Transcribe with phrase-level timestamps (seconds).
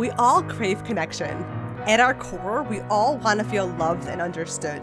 [0.00, 1.44] We all crave connection.
[1.86, 4.82] At our core, we all want to feel loved and understood.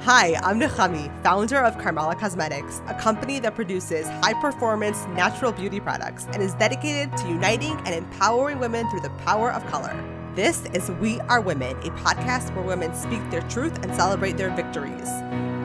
[0.00, 5.78] Hi, I'm Nechami, founder of Karmela Cosmetics, a company that produces high performance natural beauty
[5.78, 9.94] products and is dedicated to uniting and empowering women through the power of color.
[10.36, 14.54] This is We Are Women, a podcast where women speak their truth and celebrate their
[14.54, 15.08] victories.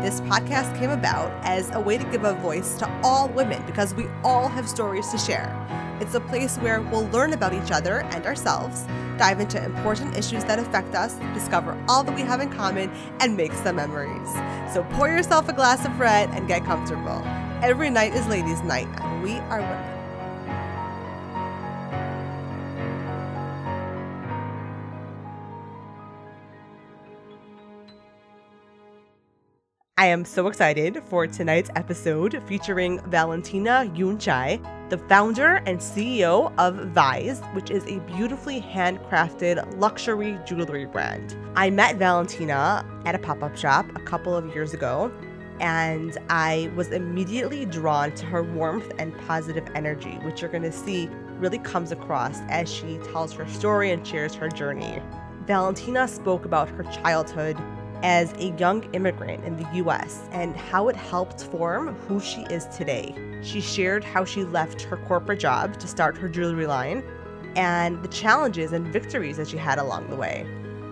[0.02, 3.94] This podcast came about as a way to give a voice to all women because
[3.94, 5.54] we all have stories to share.
[6.00, 8.86] It's a place where we'll learn about each other and ourselves,
[9.18, 13.36] dive into important issues that affect us, discover all that we have in common, and
[13.36, 14.30] make some memories.
[14.73, 17.22] So pour yourself a glass of red and get comfortable.
[17.62, 19.91] Every night is ladies' night, and we are women.
[30.02, 36.73] I am so excited for tonight's episode featuring Valentina Juncaj, the founder and CEO of
[36.95, 41.38] Vajze, which is a beautifully handcrafted luxury jewelry brand.
[41.56, 45.12] I met Valentina at a pop up shop a couple of years ago,
[45.59, 50.72] and I was immediately drawn to her warmth and positive energy, which you're going to
[50.72, 55.00] see really comes across as she tells her story and shares her journey.
[55.45, 57.56] Valentina spoke about her childhood
[58.03, 62.66] as a young immigrant in the US and how it helped form who she is
[62.67, 63.16] today.
[63.41, 67.03] She shared how she left her corporate job to start her jewelry line
[67.55, 70.45] and the challenges and victories that she had along the way.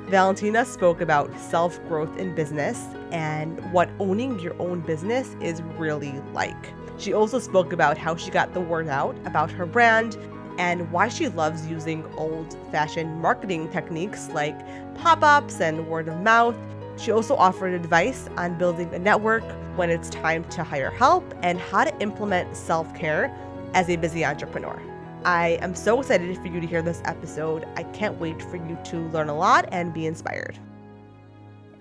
[0.08, 6.20] Valentina spoke about self growth in business and what owning your own business is really
[6.34, 6.74] like.
[6.98, 10.18] She also spoke about how she got the word out about her brand
[10.58, 14.58] and why she loves using old fashioned marketing techniques like
[14.96, 16.56] pop ups and word of mouth
[17.00, 19.44] she also offered advice on building a network
[19.78, 23.34] when it's time to hire help and how to implement self care
[23.74, 24.82] as a busy entrepreneur.
[25.26, 27.68] I am so excited for you to hear this episode.
[27.76, 30.58] I can't wait for you to learn a lot and be inspired.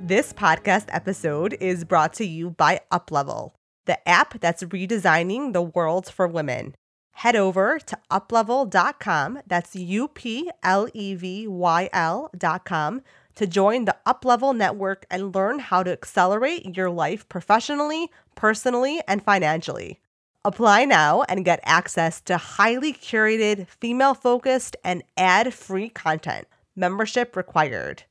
[0.00, 3.52] This podcast episode is brought to you by Uplevyl,
[3.86, 6.74] the app that's redesigning the world for women.
[7.12, 13.02] Head over to uplevyl.com, that's U P L E V Y L.com
[13.38, 19.22] to join the Uplevyl network and learn how to accelerate your life professionally, personally, and
[19.22, 20.00] financially.
[20.44, 26.48] Apply now and get access to highly curated, female focused, and ad free content.
[26.74, 28.02] Membership required.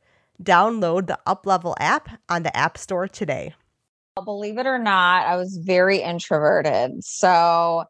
[0.41, 3.53] Download the Uplevyl app on the App Store today.
[4.23, 7.03] Believe it or not, I was very introverted.
[7.03, 7.83] So,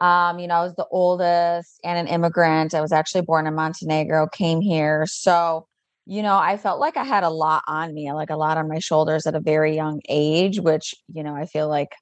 [0.00, 2.74] um, you know, I was the oldest and an immigrant.
[2.74, 5.06] I was actually born in Montenegro, came here.
[5.06, 5.68] So,
[6.06, 8.68] you know, I felt like I had a lot on me, like a lot on
[8.68, 11.92] my shoulders at a very young age, which, you know, I feel like,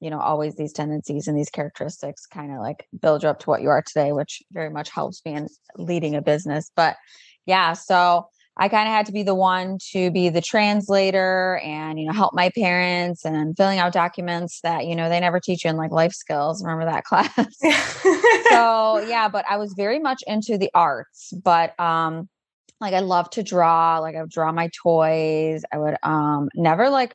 [0.00, 3.50] you know, always these tendencies and these characteristics kind of like build you up to
[3.50, 6.70] what you are today, which very much helps me in leading a business.
[6.76, 6.96] But
[7.46, 8.26] yeah, so
[8.58, 12.12] I kind of had to be the one to be the translator and, you know,
[12.12, 15.76] help my parents and filling out documents that, you know, they never teach you in
[15.76, 16.62] like life skills.
[16.62, 17.32] Remember that class?
[18.50, 22.28] so yeah, but I was very much into the arts, but, um,
[22.84, 25.64] like I love to draw, like I would draw my toys.
[25.72, 27.14] I would um never like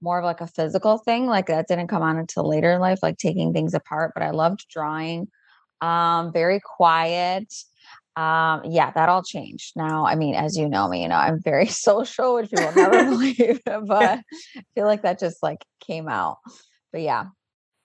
[0.00, 1.26] more of like a physical thing.
[1.26, 4.30] Like that didn't come on until later in life, like taking things apart, but I
[4.30, 5.28] loved drawing.
[5.80, 7.52] Um, very quiet.
[8.16, 9.72] Um, yeah, that all changed.
[9.76, 13.04] Now, I mean, as you know me, you know, I'm very social, which people never
[13.10, 16.38] believe, but I feel like that just like came out.
[16.92, 17.26] But yeah.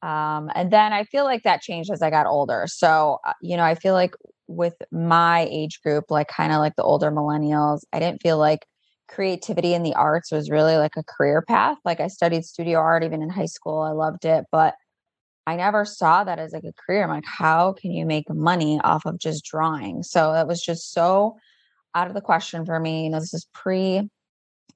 [0.02, 2.66] Um, and then I feel like that changed as I got older.
[2.68, 4.16] So, uh, you know, I feel like
[4.48, 8.66] with my age group, like kind of like the older millennials, I didn't feel like
[9.08, 11.78] creativity in the arts was really like a career path.
[11.86, 13.82] Like I studied studio art even in high school.
[13.82, 14.76] I loved it, but
[15.46, 17.04] I never saw that as like a career.
[17.04, 20.04] I'm like, how can you make money off of just drawing?
[20.04, 21.38] So it was just so
[21.96, 23.04] out of the question for me.
[23.04, 24.10] You know, this is pre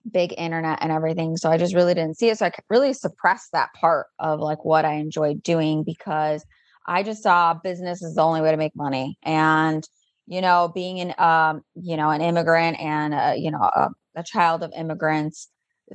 [0.10, 1.38] big internet and everything.
[1.38, 2.38] So I just really didn't see it.
[2.38, 6.46] So I really suppressed that part of like what I enjoyed doing because
[6.88, 9.18] I just saw business is the only way to make money.
[9.24, 9.84] And,
[10.26, 14.24] you know, being an, um, you know, an immigrant and, uh, you know, a, a
[14.24, 15.50] child of immigrants,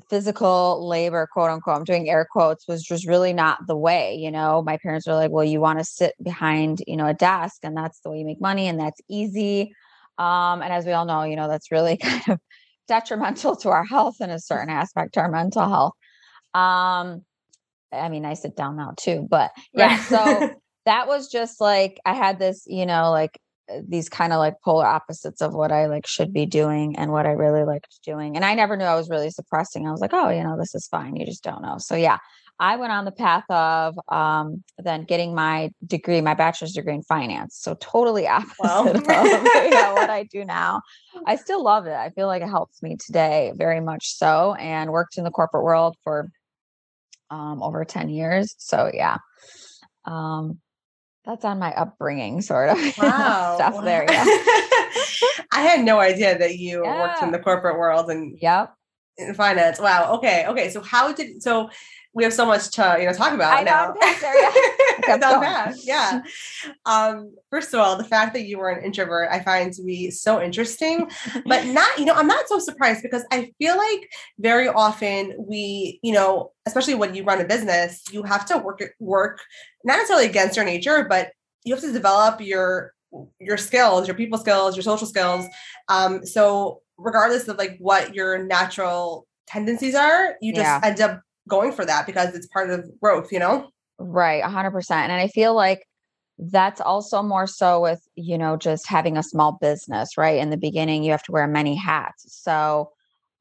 [0.09, 4.15] physical labor, quote unquote, I'm doing air quotes, was just really not the way.
[4.15, 7.15] You know, my parents were like, well, you want to sit behind, you know, a
[7.15, 9.75] desk and that's the way you make money and that's easy.
[10.19, 12.39] Um, and as we all know, you know, that's really kind of
[12.89, 15.95] detrimental to our health in a certain aspect, to our mental health.
[16.55, 17.25] Um,
[17.93, 22.15] I mean, I sit down now too, but yeah, so that was just like I
[22.15, 23.39] had this, you know, like
[23.71, 27.13] uh, these kind of like polar opposites of what I like should be doing and
[27.13, 28.37] what I really liked doing.
[28.37, 29.87] And I never knew I was really suppressing.
[29.87, 31.17] I was like, oh, you know, this is fine.
[31.17, 31.79] You just don't know.
[31.79, 32.19] So yeah,
[32.59, 37.03] I went on the path of um, then getting my degree, my bachelor's degree in
[37.03, 37.57] finance.
[37.61, 38.89] So totally opposite wow.
[38.89, 40.83] of yeah, what I do now.
[41.27, 41.95] I still love it.
[41.95, 45.65] I feel like it helps me today very much so, and worked in the corporate
[45.65, 46.31] world for
[47.31, 48.55] um, over 10 years.
[48.59, 49.19] So yeah.
[50.05, 50.61] Um,
[51.25, 53.55] that's on my upbringing, sort of wow.
[53.57, 54.07] stuff there.
[55.23, 55.45] Yeah.
[55.53, 57.01] I had no idea that you yeah.
[57.01, 58.75] worked in the corporate world and yep.
[59.17, 59.79] in finance.
[59.79, 60.15] Wow.
[60.15, 60.45] Okay.
[60.49, 60.69] Okay.
[60.71, 61.71] So how did so
[62.15, 63.95] we have so much to you know talk about I now.
[63.95, 63.97] Know,
[65.85, 66.23] yeah.
[66.23, 66.23] yeah.
[66.85, 70.11] Um, first of all, the fact that you were an introvert, I find to be
[70.11, 71.11] so interesting,
[71.47, 76.01] but not, you know, I'm not so surprised because I feel like very often we,
[76.03, 79.41] you know, especially when you run a business, you have to work work
[79.85, 81.33] not necessarily against your nature, but
[81.65, 82.93] you have to develop your
[83.41, 85.47] your skills, your people skills, your social skills.
[85.89, 90.81] Um, so regardless of like what your natural tendencies are, you just yeah.
[90.83, 93.69] end up going for that because it's part of growth, you know?
[93.99, 94.91] Right, 100%.
[94.91, 95.87] And I feel like
[96.39, 100.39] that's also more so with, you know, just having a small business, right?
[100.39, 102.25] In the beginning, you have to wear many hats.
[102.29, 102.91] So,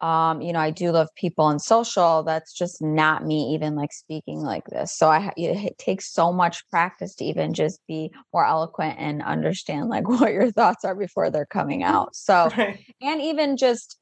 [0.02, 2.24] um, you know, I do love people and social.
[2.24, 4.98] That's just not me even like speaking like this.
[4.98, 9.90] So I it takes so much practice to even just be more eloquent and understand
[9.90, 12.16] like what your thoughts are before they're coming out.
[12.16, 12.80] So, right.
[13.02, 13.98] and even just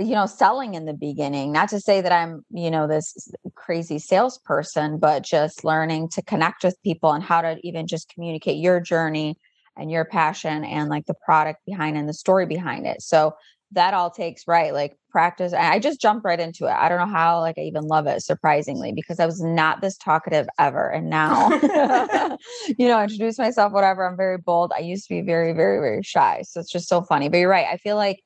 [0.00, 3.98] you know selling in the beginning not to say that i'm you know this crazy
[3.98, 8.80] salesperson but just learning to connect with people and how to even just communicate your
[8.80, 9.36] journey
[9.76, 13.02] and your passion and like the product behind and the story behind it.
[13.02, 13.34] So
[13.72, 16.72] that all takes right like practice i just jumped right into it.
[16.72, 19.96] I don't know how like i even love it surprisingly because i was not this
[19.96, 21.50] talkative ever and now
[22.78, 26.02] you know introduce myself whatever i'm very bold i used to be very very very
[26.02, 28.18] shy so it's just so funny but you're right i feel like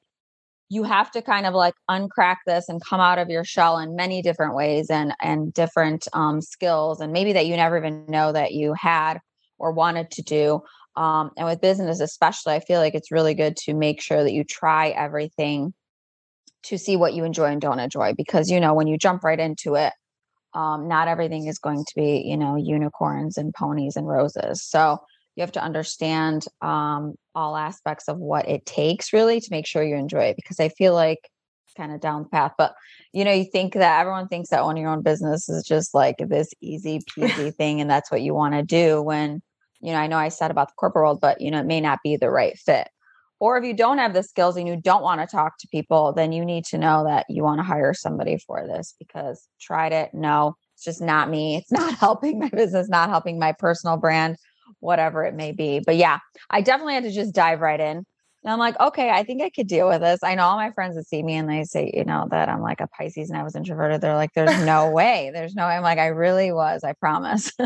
[0.68, 3.96] you have to kind of like uncrack this and come out of your shell in
[3.96, 8.32] many different ways and and different um, skills and maybe that you never even know
[8.32, 9.20] that you had
[9.58, 10.62] or wanted to do
[10.96, 14.32] um, and with business especially i feel like it's really good to make sure that
[14.32, 15.72] you try everything
[16.62, 19.40] to see what you enjoy and don't enjoy because you know when you jump right
[19.40, 19.92] into it
[20.54, 24.98] um, not everything is going to be you know unicorns and ponies and roses so
[25.36, 29.82] you have to understand um, all aspects of what it takes really to make sure
[29.82, 31.30] you enjoy it because i feel like
[31.76, 32.74] kind of down the path but
[33.12, 36.16] you know you think that everyone thinks that owning your own business is just like
[36.18, 39.42] this easy peasy thing and that's what you want to do when
[39.80, 41.80] you know i know i said about the corporate world but you know it may
[41.80, 42.88] not be the right fit.
[43.40, 46.12] Or if you don't have the skills and you don't want to talk to people
[46.12, 49.92] then you need to know that you want to hire somebody for this because tried
[49.92, 53.96] it no it's just not me it's not helping my business not helping my personal
[53.96, 54.36] brand
[54.80, 55.80] whatever it may be.
[55.80, 56.18] But yeah,
[56.50, 58.04] I definitely had to just dive right in.
[58.44, 60.22] And I'm like, okay, I think I could deal with this.
[60.22, 62.60] I know all my friends that see me and they say, you know, that I'm
[62.60, 64.02] like a Pisces and I was introverted.
[64.02, 65.30] They're like, there's no way.
[65.32, 65.74] There's no way.
[65.74, 66.84] I'm like, I really was.
[66.84, 67.52] I promise.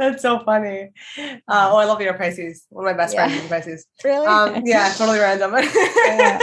[0.00, 0.90] That's so funny.
[1.18, 2.66] Uh, oh, I love your Pisces.
[2.70, 3.28] One of my best yeah.
[3.28, 3.86] friends is Pisces.
[4.04, 4.26] Really?
[4.26, 5.52] Um, yeah, totally random.
[5.52, 6.38] yeah.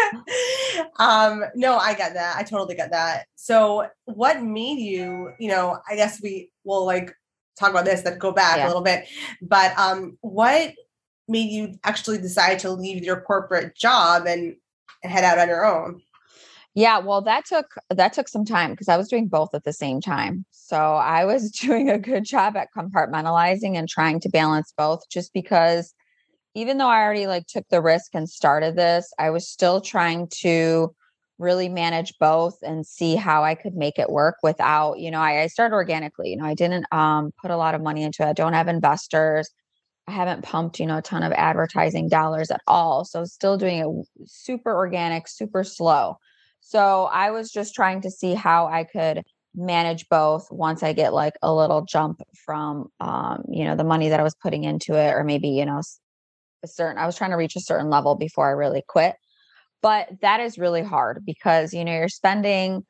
[0.99, 2.37] um, no, I get that.
[2.37, 3.25] I totally get that.
[3.35, 7.11] So, what made you, you know, I guess we will like
[7.57, 8.65] talk about this, then go back yeah.
[8.65, 9.07] a little bit.
[9.41, 10.73] But um, what
[11.27, 14.55] made you actually decide to leave your corporate job and,
[15.03, 16.01] and head out on your own?
[16.73, 19.73] Yeah, well, that took that took some time because I was doing both at the
[19.73, 20.45] same time.
[20.51, 25.33] So I was doing a good job at compartmentalizing and trying to balance both just
[25.33, 25.93] because
[26.53, 30.27] even though I already like took the risk and started this, I was still trying
[30.41, 30.93] to
[31.39, 35.43] really manage both and see how I could make it work without, you know, I,
[35.43, 36.29] I started organically.
[36.31, 38.29] You know, I didn't um, put a lot of money into it.
[38.29, 39.49] I don't have investors.
[40.07, 43.05] I haven't pumped, you know, a ton of advertising dollars at all.
[43.05, 46.17] So still doing it super organic, super slow.
[46.61, 51.13] So I was just trying to see how I could manage both once I get
[51.13, 54.93] like a little jump from um, you know, the money that I was putting into
[54.93, 55.81] it, or maybe, you know,
[56.63, 59.15] a certain I was trying to reach a certain level before I really quit.
[59.87, 62.85] But that is really hard because, you know, you're spending,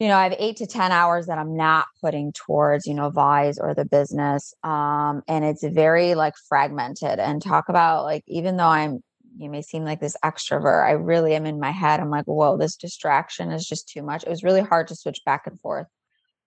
[0.00, 3.12] you know, I have eight to 10 hours that I'm not putting towards, you know,
[3.12, 4.52] Vajze or the business.
[4.64, 9.04] Um, and it's very like fragmented and talk about like, even though I'm,
[9.36, 12.00] you may seem like this extrovert, I really am in my head.
[12.00, 14.24] I'm like, whoa, this distraction is just too much.
[14.24, 15.86] It was really hard to switch back and forth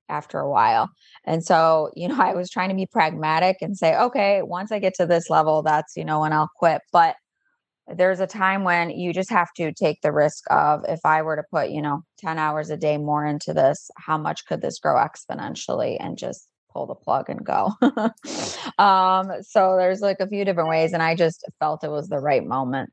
[0.10, 0.90] after a while.
[1.24, 4.80] And so, you know, I was trying to be pragmatic and say, okay, once I
[4.80, 6.82] get to this level, that's, you know, when I'll quit.
[6.92, 7.16] But
[7.88, 11.36] there's a time when you just have to take the risk of if I were
[11.36, 14.80] to put, you know, 10 hours a day more into this, how much could this
[14.80, 17.72] grow exponentially and just pull the plug and go.
[18.78, 20.94] um, so there's like a few different ways.
[20.94, 22.92] And I just felt it was the right moment.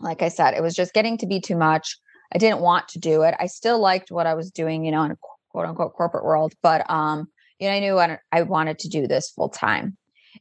[0.00, 1.96] Like I said, it was just getting to be too much.
[2.34, 3.34] I didn't want to do it.
[3.38, 5.16] I still liked what I was doing, you know, in a
[5.50, 6.52] quote unquote corporate world.
[6.62, 7.28] But um,
[7.58, 9.96] you know, I knew I, wanted to do this full time.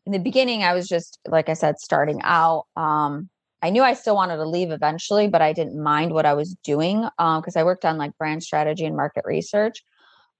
[0.05, 2.65] In the beginning, I was just like I said, starting out.
[2.75, 3.29] Um,
[3.65, 6.55] I knew I still wanted to leave eventually, but I didn't mind what I was
[6.63, 9.83] doing because um, I worked on like brand strategy and market research.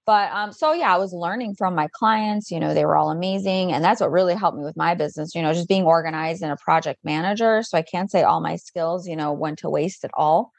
[0.06, 2.52] But um, so yeah, I was learning from my clients.
[2.52, 5.34] You know, they were all amazing, and that's what really helped me with my business.
[5.34, 7.64] You know, just being organized and a project manager.
[7.64, 10.52] So I can't say all my skills, you know, went to waste at all.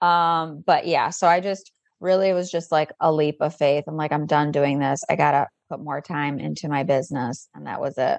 [0.00, 3.84] Um, but yeah, so I just really was just like a leap of faith.
[3.86, 5.04] I'm like, I'm done doing this.
[5.10, 8.18] I gotta put more time into my business, and that was it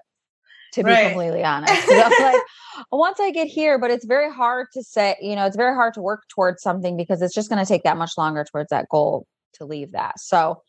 [0.75, 1.07] to be right.
[1.07, 1.89] completely honest.
[1.89, 2.41] like,
[2.91, 5.93] once I get here, but it's very hard to say, you know, it's very hard
[5.95, 8.87] to work towards something because it's just going to take that much longer towards that
[8.89, 10.19] goal to leave that.
[10.19, 10.61] So,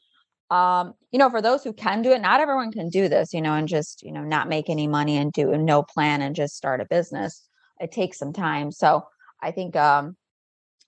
[0.50, 3.42] um, you know, for those who can do it, not everyone can do this, you
[3.42, 6.56] know, and just, you know, not make any money and do no plan and just
[6.56, 7.46] start a business.
[7.80, 8.70] It takes some time.
[8.70, 9.06] So
[9.42, 10.16] I think, um,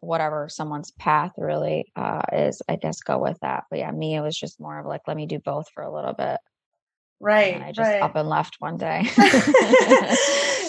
[0.00, 3.64] whatever someone's path really uh, is, I guess go with that.
[3.68, 5.92] But yeah, me, it was just more of like, let me do both for a
[5.92, 6.38] little bit.
[7.20, 7.54] Right.
[7.54, 8.00] And I just right.
[8.00, 9.02] up and left one day.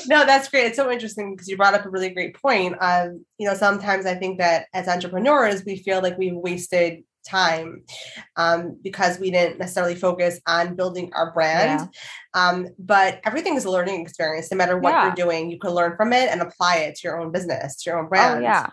[0.08, 0.66] no, that's great.
[0.66, 2.76] It's so interesting because you brought up a really great point.
[2.82, 7.84] Um, you know, sometimes I think that as entrepreneurs, we feel like we've wasted time
[8.36, 11.90] um, because we didn't necessarily focus on building our brand.
[12.34, 12.50] Yeah.
[12.50, 14.50] Um, but everything is a learning experience.
[14.52, 15.06] No matter what yeah.
[15.06, 17.90] you're doing, you can learn from it and apply it to your own business, to
[17.90, 18.40] your own brand.
[18.40, 18.70] Oh, yeah.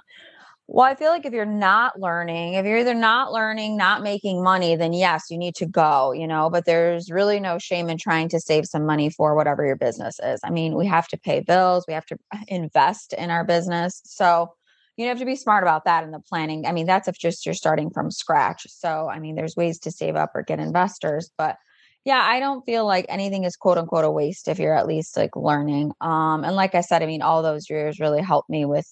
[0.68, 4.42] Well, I feel like if you're not learning, if you're either not learning, not making
[4.42, 7.99] money, then yes, you need to go, you know, but there's really no shame in
[7.99, 10.40] trying to save some money for whatever your business is.
[10.42, 12.18] I mean, we have to pay bills, we have to
[12.49, 14.02] invest in our business.
[14.04, 14.52] So,
[14.96, 16.64] you have to be smart about that in the planning.
[16.66, 18.66] I mean, that's if just you're starting from scratch.
[18.70, 21.58] So, I mean, there's ways to save up or get investors, but
[22.06, 25.16] yeah, I don't feel like anything is quote unquote a waste if you're at least
[25.16, 25.92] like learning.
[26.00, 28.87] Um, and like I said, I mean, all those years really helped me with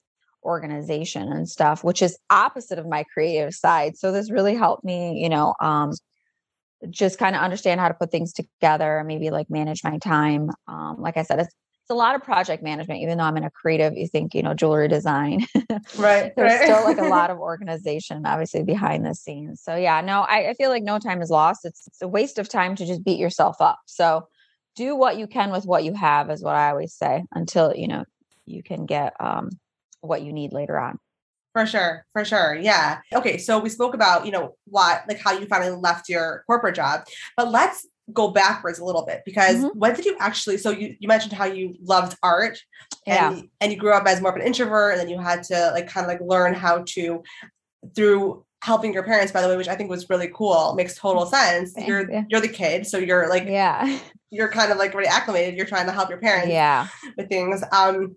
[0.45, 3.97] organization and stuff, which is opposite of my creative side.
[3.97, 5.93] So this really helped me, you know, um,
[6.91, 10.51] just kind of understand how to put things together and maybe like manage my time.
[10.69, 13.45] Um, like I said, it's, it's a lot of project management, even though I'm in
[13.45, 15.47] a creative, you think, you know, jewelry design.
[15.99, 16.33] right.
[16.37, 16.63] There's right.
[16.63, 19.61] still like a lot of organization, obviously, behind the scenes.
[19.63, 21.65] So yeah, no, I, I feel like no time is lost.
[21.65, 23.81] It's, it's a waste of time to just beat yourself up.
[23.87, 24.29] So
[24.77, 27.89] do what you can with what you have is what I always say until, you
[27.89, 28.05] know,
[28.47, 29.51] you can get um
[30.05, 30.99] what you need later on.
[31.53, 32.57] For sure, for sure.
[32.57, 32.99] Yeah.
[33.15, 33.39] Okay.
[33.39, 37.03] So we spoke about, you know, what, like how you finally left your corporate job,
[37.37, 39.79] but let's go backwards a little bit because mm-hmm.
[39.79, 42.59] when did you actually, so you, you mentioned how you loved art
[43.07, 43.43] and, yeah.
[43.61, 45.87] and you grew up as more of an introvert and then you had to like
[45.87, 47.23] kind of like learn how to
[47.95, 51.27] through helping your parents by the way which i think was really cool makes total
[51.27, 53.99] sense you're you're the kid so you're like yeah
[54.31, 57.63] you're kind of like already acclimated you're trying to help your parents yeah with things
[57.73, 58.17] um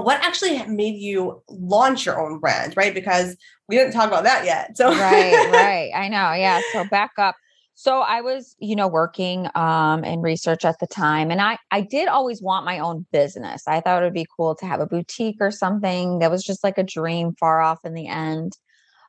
[0.00, 2.94] what actually made you launch your own brand, right?
[2.94, 3.36] Because
[3.68, 4.76] we didn't talk about that yet.
[4.76, 5.90] So right, right.
[5.94, 6.32] I know.
[6.42, 6.60] Yeah.
[6.72, 7.36] So back up.
[7.74, 11.80] So I was, you know, working um in research at the time and I I
[11.80, 13.62] did always want my own business.
[13.66, 16.18] I thought it would be cool to have a boutique or something.
[16.18, 18.56] That was just like a dream far off in the end.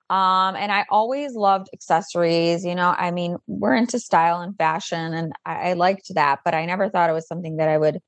[0.09, 2.93] Um and I always loved accessories, you know.
[2.97, 6.89] I mean, we're into style and fashion and I, I liked that, but I never
[6.89, 7.99] thought it was something that I would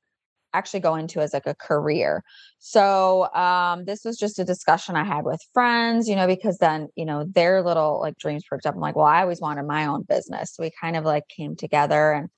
[0.52, 2.22] actually go into as like a career.
[2.58, 6.88] So um, this was just a discussion I had with friends, you know, because then,
[6.96, 8.74] you know, their little like dreams perked up.
[8.74, 10.54] I'm like, well, I always wanted my own business.
[10.54, 12.28] So we kind of like came together and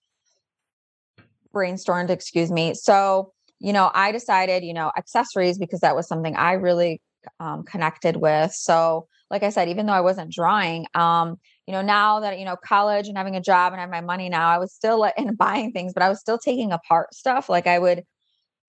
[1.55, 2.75] brainstormed, excuse me.
[2.75, 7.01] So, you know, I decided, you know, accessories because that was something I really
[7.41, 8.53] um, connected with.
[8.53, 11.39] So, like I said, even though I wasn't drawing, um,
[11.69, 14.01] you know, now that, you know, college and having a job and I have my
[14.01, 17.51] money now, I was still in buying things, but I was still taking apart stuff.
[17.51, 18.05] Like I would,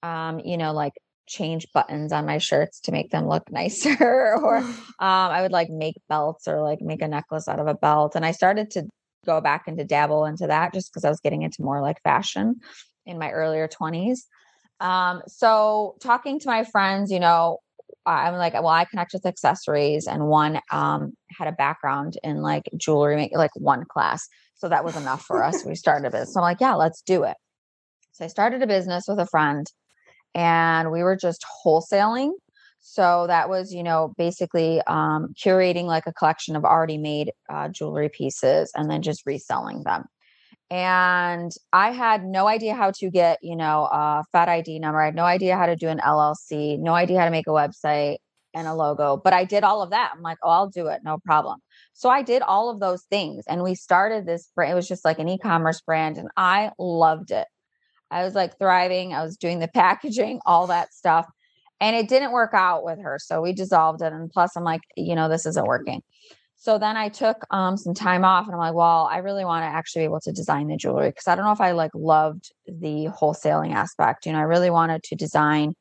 [0.04, 0.92] um, you know, like
[1.26, 5.70] change buttons on my shirts to make them look nicer or um, I would like
[5.70, 8.18] make belts or like make a necklace out of a belt.
[8.18, 8.90] And I started to
[9.26, 12.04] go back and to dabble into that just because I was getting into more like
[12.04, 12.60] fashion
[13.06, 14.26] in my earlier 20s.
[14.82, 17.60] Um, so talking to my friends, you know,
[18.10, 22.70] I'm like, well, I connect with accessories, and one um, had a background in like
[22.78, 24.28] jewelry, like one class.
[24.56, 25.66] So that was enough for us.
[25.66, 26.34] We started a business.
[26.34, 27.38] So I'm like, yeah, let's do it.
[28.12, 29.66] So I started a business with a friend,
[30.36, 32.32] and we were just wholesaling.
[32.82, 37.68] So that was, you know, basically um, curating like a collection of already made uh,
[37.70, 40.06] jewelry pieces and then just reselling them
[40.72, 45.02] and I had no idea how to get, you know, a fat ID number.
[45.02, 47.52] I had no idea how to do an LLC, no idea how to make a
[47.52, 48.18] website
[48.54, 50.12] and a logo, but I did all of that.
[50.16, 51.60] I'm like, oh, I'll do it, no problem.
[51.94, 54.72] So I did all of those things, and we started this brand.
[54.72, 57.48] It was just like an e-commerce brand, and I loved it.
[58.12, 59.14] I was like thriving.
[59.14, 61.28] I was doing the packaging, all that stuff,
[61.80, 63.18] and it didn't work out with her.
[63.20, 64.14] So we dissolved it.
[64.14, 66.02] And plus, I'm like, you know, this isn't working.
[66.62, 69.64] So then I took um, some time off and I'm like, well, I really want
[69.64, 71.92] to actually be able to design the jewelry because I don't know if I like
[71.96, 74.26] loved the wholesaling aspect.
[74.26, 75.74] You know, I really wanted to design,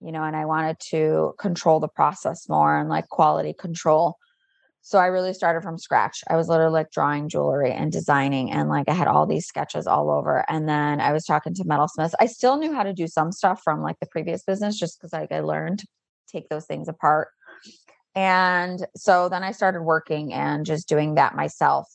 [0.00, 4.16] you know, and I wanted to control the process more and like quality control.
[4.80, 6.24] So I really started from scratch.
[6.28, 9.86] I was literally like drawing jewelry and designing, and like I had all these sketches
[9.86, 10.44] all over.
[10.48, 12.14] And then I was talking to metalsmiths.
[12.18, 15.12] I still knew how to do some stuff from like the previous business just because
[15.12, 15.86] like I learned to
[16.32, 17.28] take those things apart
[18.16, 21.86] and so then I started working and just doing that myself.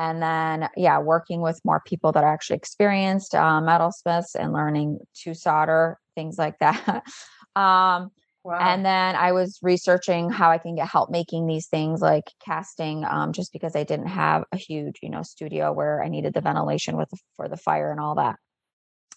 [0.00, 4.98] And then, yeah, working with more people that are actually experienced uh, metalsmiths and learning
[5.22, 6.86] to solder, things like that.
[7.54, 8.10] um,
[8.42, 8.58] wow.
[8.58, 13.04] And then I was researching how I can get help making these things like casting,
[13.04, 16.40] um, just because I didn't have a huge, you know, studio where I needed the
[16.40, 18.36] ventilation with the, for the fire and all that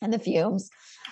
[0.03, 0.69] and the fumes.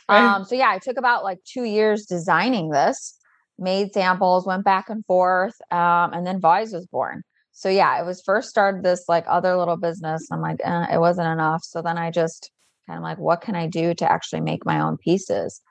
[0.08, 0.22] Right.
[0.22, 3.18] Um, so yeah, I took about like two years designing this
[3.62, 7.24] made samples, went back and forth, um, and then Vajze was born.
[7.52, 10.28] So yeah, it was first started this like other little business.
[10.32, 11.64] I'm like, eh, it wasn't enough.
[11.64, 12.50] So then I just
[12.88, 15.62] kind of like, what can I do to actually make my own pieces?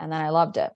[0.00, 0.70] And then I loved it.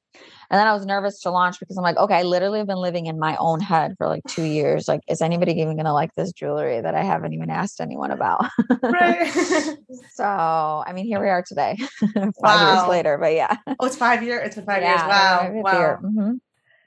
[0.51, 2.79] And then I was nervous to launch because I'm like, okay, I literally have been
[2.79, 4.89] living in my own head for like two years.
[4.89, 8.11] Like, is anybody even going to like this jewelry that I haven't even asked anyone
[8.11, 8.47] about?
[8.83, 9.29] Right.
[10.13, 11.77] so, I mean, here we are today,
[12.15, 12.75] five wow.
[12.75, 13.19] years later.
[13.19, 13.57] But yeah.
[13.81, 14.47] Oh, it's five years.
[14.47, 15.65] It's been five yeah, years.
[15.65, 15.73] Wow.
[15.73, 15.99] Wow.
[16.03, 16.37] Mm-hmm.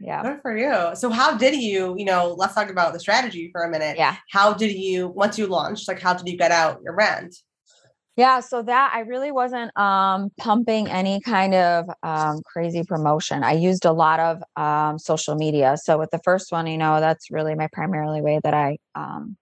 [0.01, 0.24] Yeah.
[0.24, 0.96] Good for you.
[0.96, 3.98] So how did you, you know, let's talk about the strategy for a minute.
[3.98, 4.15] Yeah.
[4.31, 7.34] How did you once you launched, like how did you get out your brand?
[8.17, 13.43] Yeah, so that I really wasn't um, pumping any kind of um, crazy promotion.
[13.43, 15.77] I used a lot of um, social media.
[15.81, 19.38] So with the first one, you know, that's really my primarily way that I um,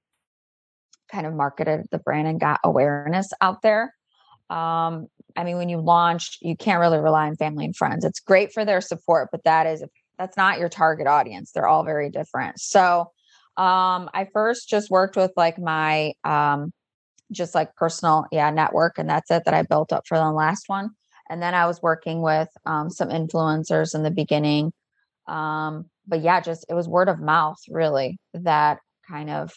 [1.11, 3.95] kind of marketed the brand and got awareness out there.
[4.51, 8.05] Um, I mean, when you launch, you can't really rely on family and friends.
[8.05, 9.83] It's great for their support, but that is
[10.19, 11.51] that's not your target audience.
[11.51, 12.59] They're all very different.
[12.59, 13.11] So
[13.57, 16.71] um, I first just worked with like my um,
[17.31, 20.65] just like personal yeah network, and that's it that I built up for the last
[20.67, 20.91] one.
[21.29, 24.73] And then I was working with um, some influencers in the beginning.
[25.27, 29.51] Um, but yeah, just it was word of mouth really that kind of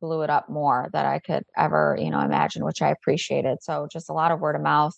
[0.00, 3.58] blew it up more that I could ever, you know, imagine, which I appreciated.
[3.62, 4.94] So just a lot of word of mouth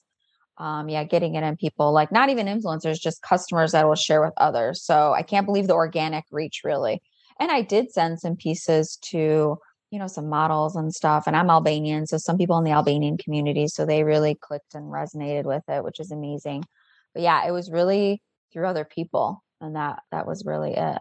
[0.63, 4.23] um, yeah, getting it in people like not even influencers, just customers that will share
[4.23, 4.85] with others.
[4.85, 7.03] So I can't believe the organic reach really.
[7.41, 9.59] And I did send some pieces to,
[9.91, 11.25] you know, some models and stuff.
[11.27, 12.07] And I'm Albanian.
[12.07, 13.67] So some people in the Albanian community.
[13.67, 16.65] So they really clicked and resonated with it, which is amazing.
[17.13, 18.23] But yeah, it was really
[18.53, 19.43] through other people.
[19.61, 20.99] And that that was really it.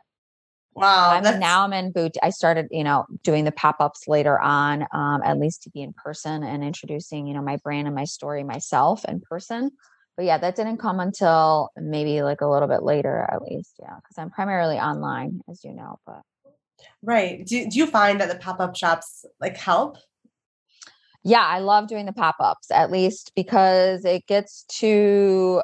[0.74, 1.12] Wow.
[1.12, 2.16] I mean, now I'm in boot.
[2.24, 5.82] I started, you know, doing the pop ups later on, um, at least to be
[5.82, 9.72] in person and introducing, you know, my brand and my story myself in person.
[10.16, 13.76] But yeah, that didn't come until maybe like a little bit later, at least.
[13.80, 13.90] Yeah.
[13.90, 16.00] Cause I'm primarily online, as you know.
[16.06, 16.22] But
[17.02, 17.46] right.
[17.46, 19.98] Do, do you find that the pop up shops like help?
[21.24, 25.62] Yeah, I love doing the pop ups, at least because it gets to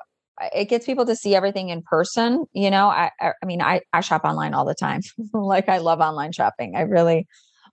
[0.54, 3.82] it gets people to see everything in person you know i i, I mean I,
[3.93, 5.02] I shop online all the time.
[5.34, 6.76] Like i love online shopping.
[6.76, 7.28] I really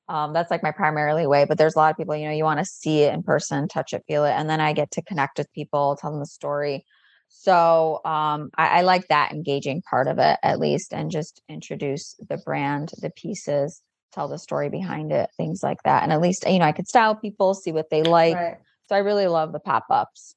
[0.07, 2.44] um, that's like my primarily way but there's a lot of people you know you
[2.44, 5.03] want to see it in person touch it feel it and then i get to
[5.03, 6.85] connect with people tell them the story.
[7.29, 12.14] So um, I, I like that engaging part of it at least and just introduce
[12.29, 16.46] the brand the pieces tell the story behind it things like that and at least
[16.46, 18.37] you know i could style people see what they like.
[18.37, 18.59] Right.
[18.88, 20.37] so i really love the pop-ups.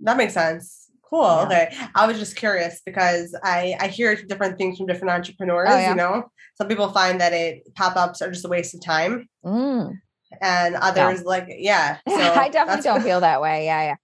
[0.00, 1.22] That makes sense Cool.
[1.22, 1.42] Yeah.
[1.44, 1.76] Okay.
[1.94, 5.68] I was just curious because I I hear different things from different entrepreneurs.
[5.70, 5.90] Oh, yeah.
[5.90, 6.24] You know,
[6.56, 9.92] some people find that it pop ups are just a waste of time, mm.
[10.40, 11.28] and others no.
[11.28, 11.98] like yeah.
[12.08, 13.66] So I definitely don't feel that way.
[13.66, 13.96] Yeah, yeah.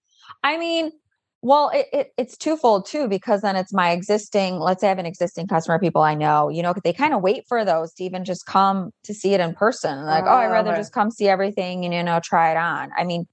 [0.44, 0.92] I mean,
[1.40, 4.60] well, it, it, it's twofold too because then it's my existing.
[4.60, 6.50] Let's say I have an existing customer, people I know.
[6.50, 9.40] You know, they kind of wait for those to even just come to see it
[9.40, 10.04] in person.
[10.04, 10.80] Like, oh, oh I'd rather okay.
[10.80, 12.90] just come see everything and you know try it on.
[12.96, 13.26] I mean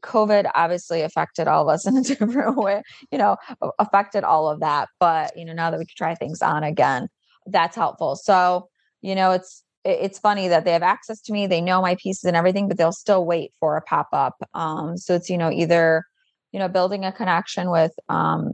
[0.00, 3.36] COVID obviously affected all of us in a different way, you know,
[3.78, 4.88] affected all of that.
[4.98, 7.08] But, you know, now that we can try things on again,
[7.46, 8.16] that's helpful.
[8.16, 8.68] So,
[9.02, 12.24] you know, it's, it's funny that they have access to me, they know my pieces
[12.24, 14.34] and everything, but they'll still wait for a pop up.
[14.52, 16.04] Um, so it's, you know, either,
[16.52, 18.52] you know, building a connection with, um,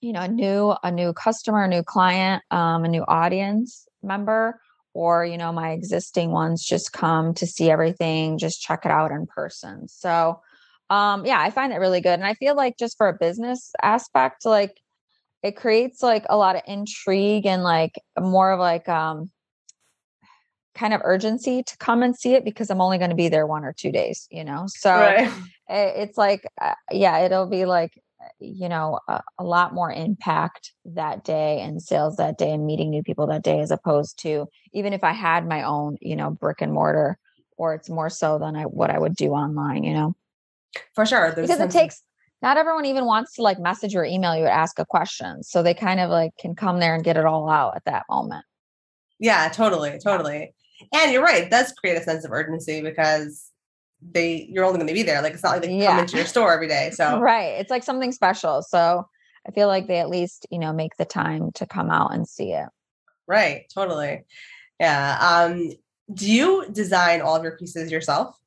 [0.00, 4.60] you know, a new, a new customer, a new client, um, a new audience member,
[4.96, 9.12] or you know my existing ones just come to see everything just check it out
[9.12, 10.40] in person so
[10.90, 13.72] um yeah i find it really good and i feel like just for a business
[13.82, 14.80] aspect like
[15.42, 19.30] it creates like a lot of intrigue and like more of like um
[20.74, 23.46] kind of urgency to come and see it because i'm only going to be there
[23.46, 25.28] one or two days you know so right.
[25.68, 27.92] it, it's like uh, yeah it'll be like
[28.38, 32.90] you know, a, a, lot more impact that day and sales that day and meeting
[32.90, 36.30] new people that day, as opposed to even if I had my own, you know,
[36.30, 37.18] brick and mortar,
[37.56, 40.14] or it's more so than I what I would do online, you know.
[40.94, 41.32] For sure.
[41.34, 42.02] because it takes
[42.42, 45.42] not everyone even wants to like message or email you or ask a question.
[45.42, 48.04] So they kind of like can come there and get it all out at that
[48.10, 48.44] moment.
[49.18, 50.54] Yeah, totally, totally.
[50.94, 53.50] And you're right, it does create a sense of urgency because
[54.02, 55.22] they you're only going to be there.
[55.22, 55.92] Like it's not like they yeah.
[55.92, 56.90] come into your store every day.
[56.92, 58.62] So right, it's like something special.
[58.62, 59.06] So
[59.48, 62.28] I feel like they at least you know make the time to come out and
[62.28, 62.68] see it.
[63.26, 64.24] Right, totally.
[64.78, 65.18] Yeah.
[65.20, 65.72] Um,
[66.12, 68.38] do you design all of your pieces yourself?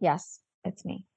[0.00, 1.07] Yes, it's me.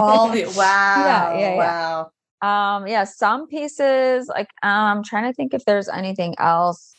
[0.00, 1.34] All the wow.
[1.36, 2.10] Yeah, yeah, wow.
[2.42, 2.76] Yeah.
[2.76, 6.94] Um, yeah, some pieces like um, I'm trying to think if there's anything else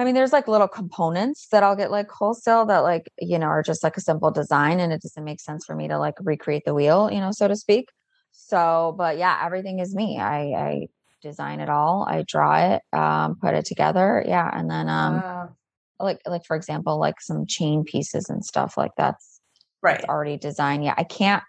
[0.00, 3.48] I mean, there's like little components that I'll get like wholesale that like, you know,
[3.48, 6.14] are just like a simple design and it doesn't make sense for me to like
[6.20, 7.90] recreate the wheel, you know, so to speak.
[8.32, 10.18] So, but yeah, everything is me.
[10.18, 10.86] I, I
[11.20, 12.06] design it all.
[12.08, 14.24] I draw it, um, put it together.
[14.26, 14.48] Yeah.
[14.50, 15.56] And then, um, wow.
[15.98, 19.39] like, like for example, like some chain pieces and stuff like that's
[19.82, 20.00] right.
[20.00, 20.84] It's already designed.
[20.84, 20.94] Yeah.
[20.96, 21.42] I can't,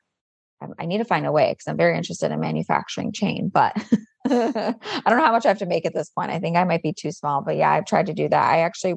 [0.80, 3.74] I need to find a way because I'm very interested in manufacturing chain, but
[4.26, 4.74] I
[5.08, 6.32] don't know how much I have to make at this point.
[6.32, 8.52] I think I might be too small, but yeah, I've tried to do that.
[8.52, 8.96] I actually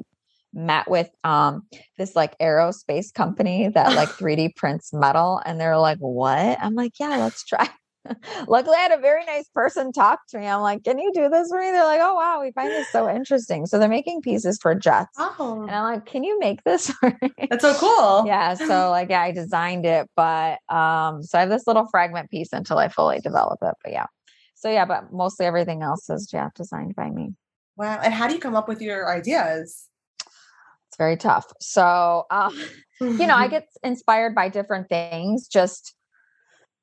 [0.53, 1.63] met with um
[1.97, 6.93] this like aerospace company that like 3D prints metal and they're like, "What?" I'm like,
[6.99, 7.67] "Yeah, let's try."
[8.47, 10.47] Luckily, I had a very nice person talk to me.
[10.47, 12.91] I'm like, "Can you do this for me?" They're like, "Oh wow, we find this
[12.91, 15.61] so interesting." So they're making pieces for jets, oh.
[15.63, 16.91] and I'm like, "Can you make this?"
[17.49, 18.25] That's so cool.
[18.27, 18.53] yeah.
[18.53, 22.53] So like, yeah, I designed it, but um, so I have this little fragment piece
[22.53, 23.75] until I fully develop it.
[23.83, 24.05] But yeah,
[24.55, 27.33] so yeah, but mostly everything else is yeah designed by me.
[27.77, 27.99] Wow.
[28.03, 29.87] And how do you come up with your ideas?
[30.87, 31.51] It's very tough.
[31.59, 32.57] So um,
[33.01, 35.47] you know, I get inspired by different things.
[35.47, 35.94] Just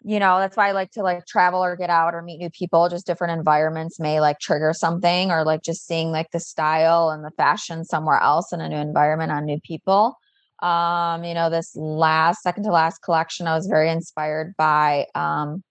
[0.04, 2.50] you know, that's why I like to like travel or get out or meet new
[2.50, 2.88] people.
[2.88, 7.24] Just different environments may like trigger something, or like just seeing like the style and
[7.24, 10.16] the fashion somewhere else in a new environment on new people.
[10.60, 15.62] Um, you know, this last second to last collection, I was very inspired by um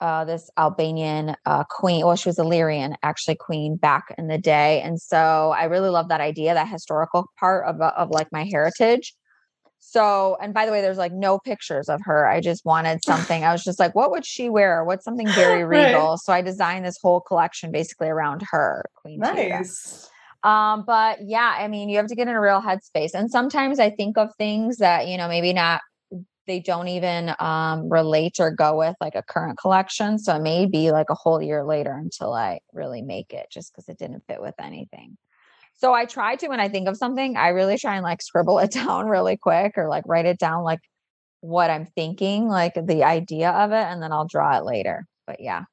[0.00, 2.06] uh, this Albanian uh, queen.
[2.06, 4.80] Well, she was Illyrian, actually, queen back in the day.
[4.82, 9.14] And so I really love that idea, that historical part of, of like my heritage.
[9.80, 12.26] So, and by the way, there's like no pictures of her.
[12.26, 13.44] I just wanted something.
[13.44, 14.84] I was just like, what would she wear?
[14.84, 16.10] What's something very regal?
[16.10, 16.18] right.
[16.22, 20.10] So I designed this whole collection basically around her, Queen Nice.
[20.44, 23.10] Um, but yeah, I mean, you have to get in a real headspace.
[23.14, 25.80] And sometimes I think of things that, you know, maybe not
[26.46, 30.18] they don't even um, relate or go with like a current collection.
[30.18, 33.72] So it may be like a whole year later until I really make it just
[33.72, 35.18] because it didn't fit with anything.
[35.78, 38.58] So I try to, when I think of something, I really try and like scribble
[38.58, 40.80] it down really quick or like write it down like
[41.40, 45.06] what I'm thinking, like the idea of it, and then I'll draw it later.
[45.26, 45.64] But yeah,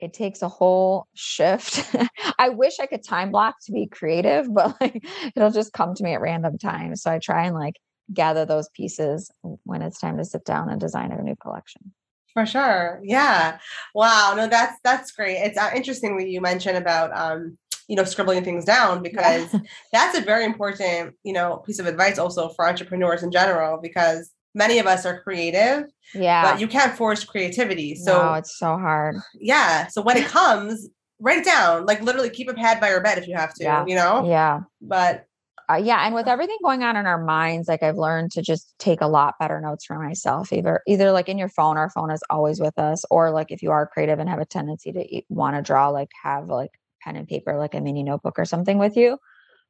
[0.00, 1.94] it takes a whole shift.
[2.38, 5.04] I wish I could time block to be creative, but like
[5.36, 7.02] it'll just come to me at random times.
[7.02, 7.76] So I try and like
[8.12, 9.30] gather those pieces
[9.62, 11.94] when it's time to sit down and design a new collection.
[12.34, 13.00] For sure.
[13.04, 13.58] Yeah.
[13.94, 14.34] Wow.
[14.36, 15.36] No, that's that's great.
[15.36, 17.56] It's uh, interesting that you mentioned about um,
[17.88, 19.60] you know, scribbling things down because yeah.
[19.92, 24.30] that's a very important, you know, piece of advice also for entrepreneurs in general because
[24.54, 25.84] many of us are creative.
[26.14, 26.42] Yeah.
[26.42, 27.94] But you can't force creativity.
[27.94, 29.16] So no, it's so hard.
[29.34, 29.88] Yeah.
[29.88, 30.88] So when it comes,
[31.20, 31.86] write it down.
[31.86, 33.84] Like literally keep a pad by your bed if you have to, yeah.
[33.86, 34.26] you know?
[34.26, 34.60] Yeah.
[34.80, 35.26] But
[35.70, 38.74] uh, yeah and with everything going on in our minds like i've learned to just
[38.78, 42.10] take a lot better notes for myself either either like in your phone our phone
[42.10, 45.22] is always with us or like if you are creative and have a tendency to
[45.30, 46.72] want to draw like have like
[47.04, 49.18] pen and paper like a mini notebook or something with you.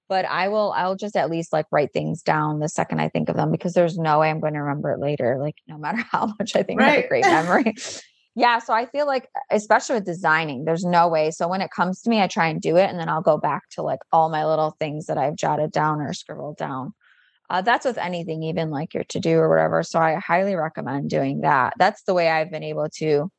[0.09, 3.31] But i will i'll just at least like write things down the second i think
[3.31, 6.05] of them because there's no way i'm going to remember it later like no matter
[6.11, 6.89] how much i think right.
[6.89, 7.75] i have a great memory.
[8.35, 11.31] Yeah so i feel like especially with designing there's no way.
[11.31, 13.39] So when it comes to me i try and do it and then i'll go
[13.39, 16.93] back to like all my little things that i've jotted down or scribbled down.
[17.51, 19.83] Uh, that's with anything even like your to do or whatever.
[19.83, 21.75] So i highly recommend doing that.
[21.79, 23.31] That's the way i've been able to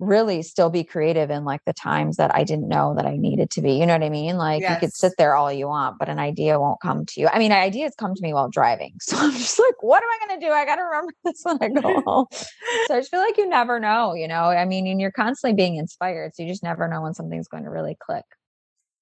[0.00, 3.50] really still be creative in like the times that I didn't know that I needed
[3.50, 3.72] to be.
[3.72, 4.36] You know what I mean?
[4.36, 4.74] Like yes.
[4.74, 7.28] you could sit there all you want, but an idea won't come to you.
[7.28, 8.94] I mean, ideas come to me while driving.
[9.08, 10.52] So I'm just like, what am I going to do?
[10.52, 12.26] I got to remember this when I go home.
[12.30, 14.44] so I just feel like you never know, you know?
[14.44, 16.34] I mean, and you're constantly being inspired.
[16.34, 18.24] So you just never know when something's going to really click.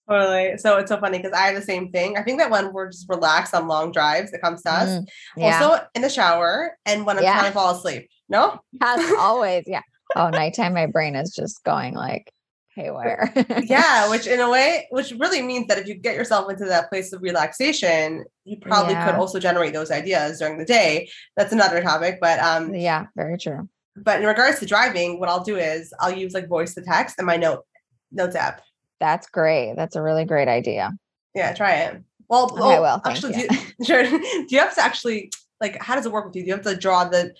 [0.09, 0.59] Totally.
[0.59, 2.16] So it's so funny because I have the same thing.
[2.16, 4.88] I think that when we're just relaxed on long drives, it comes to us.
[4.90, 5.06] Mm,
[5.37, 5.61] yeah.
[5.61, 7.32] Also in the shower and when I'm yeah.
[7.32, 8.09] trying to fall asleep.
[8.28, 8.61] No?
[8.80, 9.64] Yes, always.
[9.66, 9.82] Yeah
[10.14, 12.32] oh, nighttime, my brain is just going like
[12.76, 13.32] haywire.
[13.64, 16.88] yeah, which in a way, which really means that if you get yourself into that
[16.90, 19.06] place of relaxation, you probably yeah.
[19.06, 21.08] could also generate those ideas during the day.
[21.36, 23.68] That's another topic, but um, yeah, very true.
[23.96, 27.16] but in regards to driving, what I'll do is I'll use like voice to text
[27.18, 27.64] and my note
[28.12, 28.62] notes app.
[29.00, 29.74] That's great.
[29.76, 30.92] That's a really great idea.
[31.34, 32.02] Yeah, try it.
[32.28, 34.02] Well, Okay, well, well, actually, do you, sure.
[34.02, 36.42] do you have to actually like how does it work with you?
[36.42, 37.34] Do you have to draw the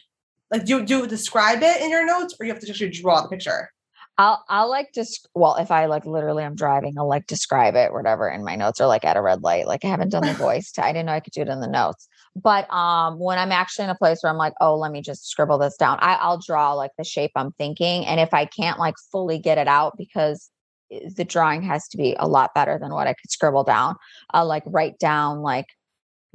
[0.51, 2.91] like do you do you describe it in your notes or you have to actually
[2.91, 3.71] draw the picture?
[4.19, 7.93] I'll I'll like just well if I like literally I'm driving I'll like describe it
[7.93, 10.33] whatever in my notes or like at a red light like I haven't done the
[10.39, 13.53] voice I didn't know I could do it in the notes but um when I'm
[13.53, 16.15] actually in a place where I'm like oh let me just scribble this down I,
[16.15, 19.69] I'll draw like the shape I'm thinking and if I can't like fully get it
[19.69, 20.51] out because
[20.91, 23.97] the drawing has to be a lot better than what I could scribble down
[24.31, 25.67] I'll like write down like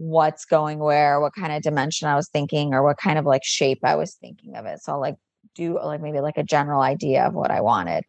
[0.01, 3.43] what's going where what kind of dimension I was thinking or what kind of like
[3.43, 5.15] shape I was thinking of it so I'll like
[5.55, 8.03] do like maybe like a general idea of what I wanted.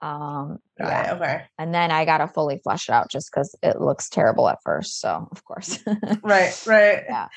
[0.00, 1.10] Um, Got yeah.
[1.10, 1.42] it, Okay.
[1.58, 4.58] And then I got to fully flesh it out just because it looks terrible at
[4.64, 5.00] first.
[5.00, 5.78] So of course.
[6.22, 7.04] Right, right.
[7.08, 7.28] Yeah.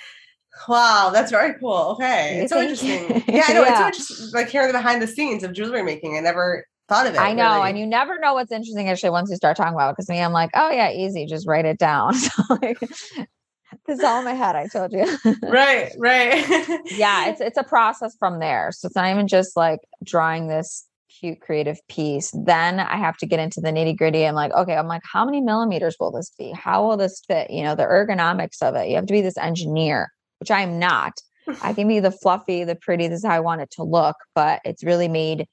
[0.68, 1.96] Wow, that's very cool.
[1.96, 2.40] Okay.
[2.42, 3.24] It's so interesting.
[3.28, 3.64] Yeah, I know.
[3.64, 6.18] It's so interesting like hearing the behind the scenes of jewelry making.
[6.18, 7.20] I never thought of it.
[7.20, 7.58] I know.
[7.58, 7.70] really.
[7.70, 9.96] And you never know what's interesting actually once you start talking about it.
[9.96, 11.26] Cause me, I'm like, oh yeah, easy.
[11.26, 12.14] Just write it down.
[12.16, 12.80] So like,
[13.88, 14.56] this is all in my head.
[14.56, 15.06] I told you.
[15.44, 16.46] Right, right.
[16.92, 18.72] yeah, it's it's a process from there.
[18.72, 20.86] So it's not even just like drawing this
[21.20, 22.32] cute creative piece.
[22.46, 24.26] Then I have to get into the nitty gritty.
[24.26, 26.52] I'm like, okay, I'm like, how many millimeters will this be?
[26.52, 27.50] How will this fit?
[27.50, 28.90] You know, the ergonomics of it.
[28.90, 31.14] You have to be this engineer, which I am not.
[31.62, 34.18] I can be the fluffy, the pretty, this is how I want it to look,
[34.36, 35.48] but it's really made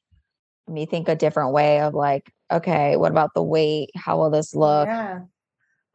[0.66, 3.90] me think a different way of like, okay, what about the weight?
[3.94, 4.88] How will this look?
[4.88, 5.20] yeah.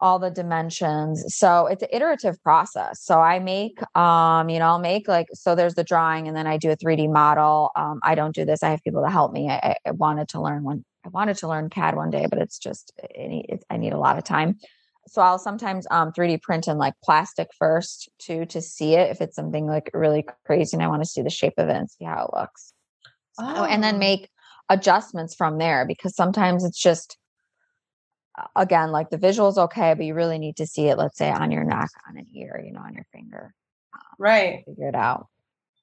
[0.02, 1.24] All the dimensions.
[1.36, 3.04] So it's an iterative process.
[3.04, 6.48] So I make, um, you know, I'll make like, so there's the drawing and then
[6.48, 7.72] I do a 3D model.
[7.76, 8.64] Um, I don't do this.
[8.64, 9.50] I have people to help me.
[9.50, 12.58] I, I- wanted to learn one, I wanted to learn CAD one day, but it's
[12.58, 14.58] just, it, I need a lot of time.
[15.08, 19.10] So I'll sometimes um 3D print in like plastic first too, to see it.
[19.10, 21.76] If it's something like really crazy and I want to see the shape of it
[21.76, 22.74] and see how it looks.
[23.40, 24.00] Oh, and then Oh.
[24.00, 24.30] make
[24.70, 27.18] adjustments from there because sometimes it's just
[28.56, 31.52] again like the visual's okay but you really need to see it let's say on
[31.52, 33.54] your neck on an ear you know on your finger
[34.18, 34.64] Right.
[34.66, 35.28] figure it out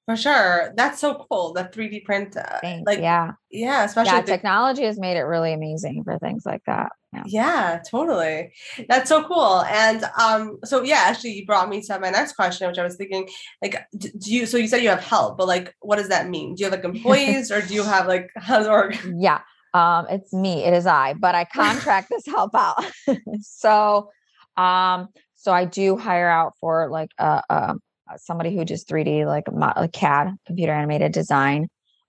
[0.05, 0.71] For sure.
[0.77, 1.51] That's so cool.
[1.53, 2.37] The 3D print.
[2.37, 2.85] Uh, Thanks.
[2.87, 6.61] like, yeah, yeah especially yeah the- technology has made it really amazing for things like
[6.65, 8.53] that yeah Yeah, totally.
[8.87, 9.63] That's so cool.
[9.63, 12.95] And um, so yeah, actually, you brought me to my next question, which I was
[12.95, 13.27] thinking,
[13.61, 14.45] like, do you?
[14.45, 16.55] So you said you have help, but like, what does that mean?
[16.55, 18.95] Do you have like employees, or do you have like how does it work?
[19.17, 19.41] yeah
[19.73, 22.83] um it's me it is i but i contract this help out.
[23.41, 24.09] So
[24.55, 27.73] um so i do hire out for like uh
[28.17, 31.63] somebody who does 3d like, like cad computer animated design.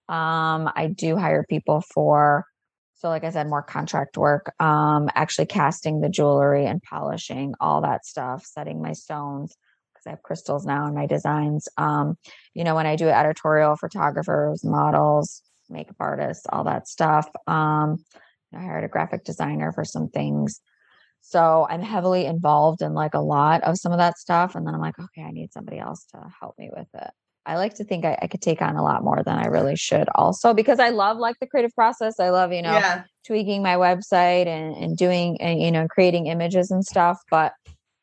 [0.09, 2.45] Um i do hire people for
[2.95, 4.53] so like i said more contract work.
[4.61, 9.57] Um actually casting the jewelry and polishing all that stuff setting my stones
[9.93, 11.69] because i have crystals now in my designs.
[11.77, 12.17] Um
[12.55, 17.29] you know when i do editorial photographers models makeup artists, all that stuff.
[17.47, 18.05] Um,
[18.55, 20.61] I hired a graphic designer for some things.
[21.21, 24.55] So I'm heavily involved in like a lot of some of that stuff.
[24.55, 27.11] And then I'm like, okay, I need somebody else to help me with it.
[27.45, 29.77] I like to think I, I could take on a lot more than I really
[29.77, 32.21] should also because I love like the creative process.
[32.21, 36.27] I love, you know, yeah, tweaking my website and, and doing, and, you know, creating
[36.27, 37.19] images and stuff.
[37.31, 37.53] But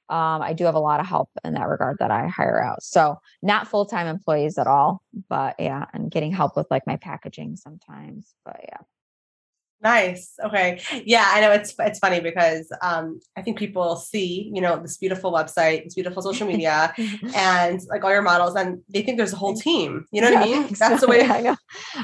[0.09, 2.83] um, I do have a lot of help in that regard that I hire out.
[2.83, 6.97] So not full time employees at all, but yeah, and getting help with like my
[6.97, 8.35] packaging sometimes.
[8.45, 8.77] But yeah,
[9.81, 10.33] nice.
[10.43, 14.79] Okay, yeah, I know it's it's funny because um, I think people see you know
[14.81, 16.93] this beautiful website, this beautiful social media,
[17.35, 20.05] and like all your models, and they think there's a whole team.
[20.11, 20.75] You know what I mean?
[20.79, 21.23] That's the way.
[21.23, 21.55] I know.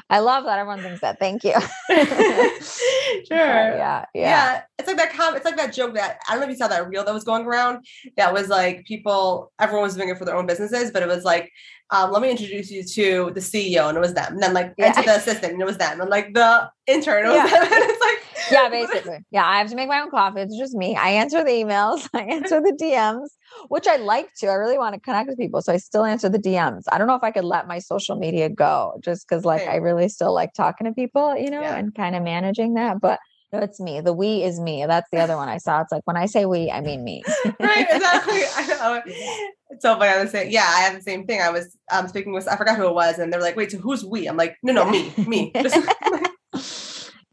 [0.10, 1.20] I love that everyone thinks that.
[1.20, 1.54] Thank you.
[1.90, 3.38] sure.
[3.38, 4.06] Yeah, yeah.
[4.14, 4.62] yeah.
[4.80, 6.68] It's like that com- it's like that joke that I don't know if you saw
[6.68, 7.86] that reel that was going around
[8.18, 11.24] that was like people everyone was doing it for their own businesses, but it was
[11.24, 11.52] like,
[11.92, 14.34] um, let me introduce you to the CEO and it was them.
[14.34, 14.88] And then like Yeah.
[14.88, 16.00] into the assistant and it was them.
[16.02, 17.48] And like the intern, it was Yeah.
[17.48, 17.64] them.
[17.74, 18.18] And it's like
[18.52, 19.20] yeah, basically.
[19.32, 20.42] Yeah, I have to make my own coffee.
[20.42, 20.96] It's just me.
[20.96, 23.28] I answer the emails, I answer the DMs,
[23.70, 24.48] which I like to.
[24.48, 25.62] I really want to connect with people.
[25.62, 26.84] So I still answer the DMs.
[26.92, 29.76] I don't know if I could let my social media go just because, like, I
[29.76, 31.76] really still like talking to people, you know, Yeah.
[31.76, 33.00] and kind of managing that.
[33.00, 33.20] But
[33.52, 34.00] no, it's me.
[34.02, 34.86] The we is me.
[34.86, 35.82] That's the other one I saw.
[35.82, 37.24] It's like when I say we, I mean me.
[37.60, 38.44] right, exactly.
[39.74, 40.10] It's so funny.
[40.10, 41.42] I was saying, yeah, I have the same thing.
[41.42, 43.78] I was um speaking with I forgot who it was, and they're like, wait, so
[43.78, 44.28] who's we?
[44.28, 45.54] I'm like, no, no, me, me.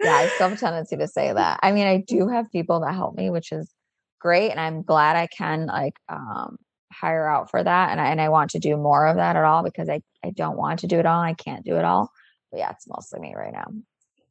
[0.01, 1.59] Yeah, I still have a tendency to say that.
[1.61, 3.69] I mean, I do have people that help me, which is
[4.21, 6.57] great, and I'm glad I can like um,
[6.93, 9.43] hire out for that, and I and I want to do more of that at
[9.45, 11.21] all because I I don't want to do it all.
[11.21, 12.13] I can't do it all,
[12.53, 13.67] but yeah, it's mostly me right now.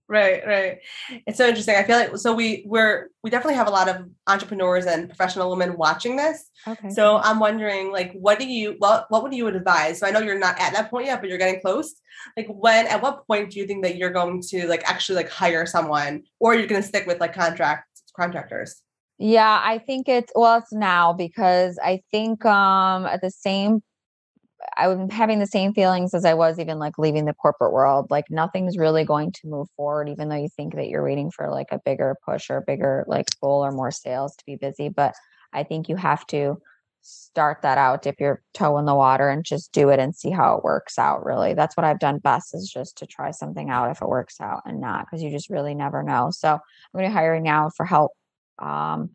[0.10, 0.78] Right, right.
[1.26, 1.76] It's so interesting.
[1.76, 5.50] I feel like so we we're we definitely have a lot of entrepreneurs and professional
[5.50, 6.50] women watching this.
[6.66, 6.90] Okay.
[6.92, 10.00] So I'm wondering, like, what do you what what would you advise?
[10.00, 11.94] So I know you're not at that point yet, but you're getting close.
[12.38, 15.30] Like, when at what point do you think that you're going to like actually like
[15.30, 18.82] hire someone, or you're going to stick with like contract contractors?
[19.18, 23.84] Yeah, I think it's well, it's now because I think um at the same
[24.78, 28.08] I'm having the same feelings as I was even like leaving the corporate world.
[28.10, 31.50] Like nothing's really going to move forward, even though you think that you're waiting for
[31.52, 34.90] like a bigger push or bigger like goal or more sales to be busy.
[34.90, 35.14] But
[35.54, 36.58] I think you have to
[37.02, 40.32] start that out, dip your toe in the water and just do it and see
[40.32, 41.26] how it works out.
[41.26, 44.42] Really, that's what I've done best is just to try something out if it works
[44.42, 46.32] out and not because you just really never know.
[46.32, 46.60] So I'm
[46.94, 48.12] going to hire now for help
[48.60, 49.12] um,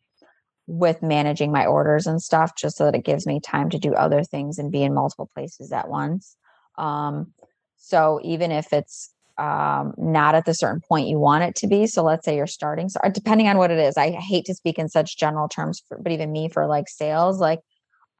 [0.66, 3.94] with managing my orders and stuff just so that it gives me time to do
[3.94, 6.36] other things and be in multiple places at once.
[6.78, 7.32] Um,
[7.76, 11.86] so even if it's um, not at the certain point you want it to be
[11.86, 14.54] so let's say you're starting so uh, depending on what it is i hate to
[14.54, 17.60] speak in such general terms for, but even me for like sales like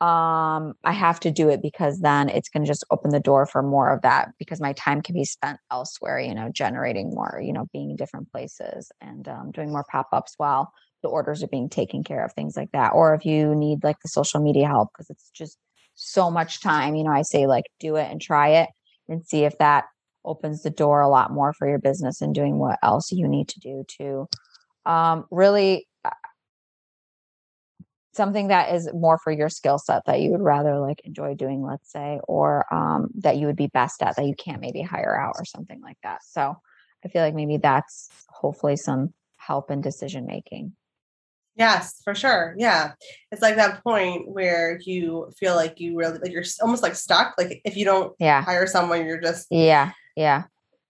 [0.01, 3.45] um i have to do it because then it's going to just open the door
[3.45, 7.41] for more of that because my time can be spent elsewhere you know generating more
[7.45, 11.49] you know being in different places and um, doing more pop-ups while the orders are
[11.49, 12.93] being taken care of, things like that.
[12.93, 15.59] Or if you need like the social media help, because it's just
[15.95, 18.71] so much time, you know, I say like do it and try it
[19.09, 19.85] and see if that
[20.25, 23.49] opens the door a lot more for your business and doing what else you need
[23.49, 24.29] to do to
[24.87, 26.11] um, really uh,
[28.13, 31.63] something that is more for your skill set that you would rather like enjoy doing
[31.63, 35.19] let's say or um, that you would be best at that you can't maybe hire
[35.19, 36.57] out or something like that so
[37.05, 40.73] i feel like maybe that's hopefully some help in decision making
[41.55, 42.55] Yes, for sure.
[42.57, 42.93] Yeah.
[43.31, 47.35] It's like that point where you feel like you really like you're almost like stuck.
[47.37, 48.43] Like if you don't yeah.
[48.43, 49.93] hire someone, you're just Yeah.
[50.17, 50.45] Yeah.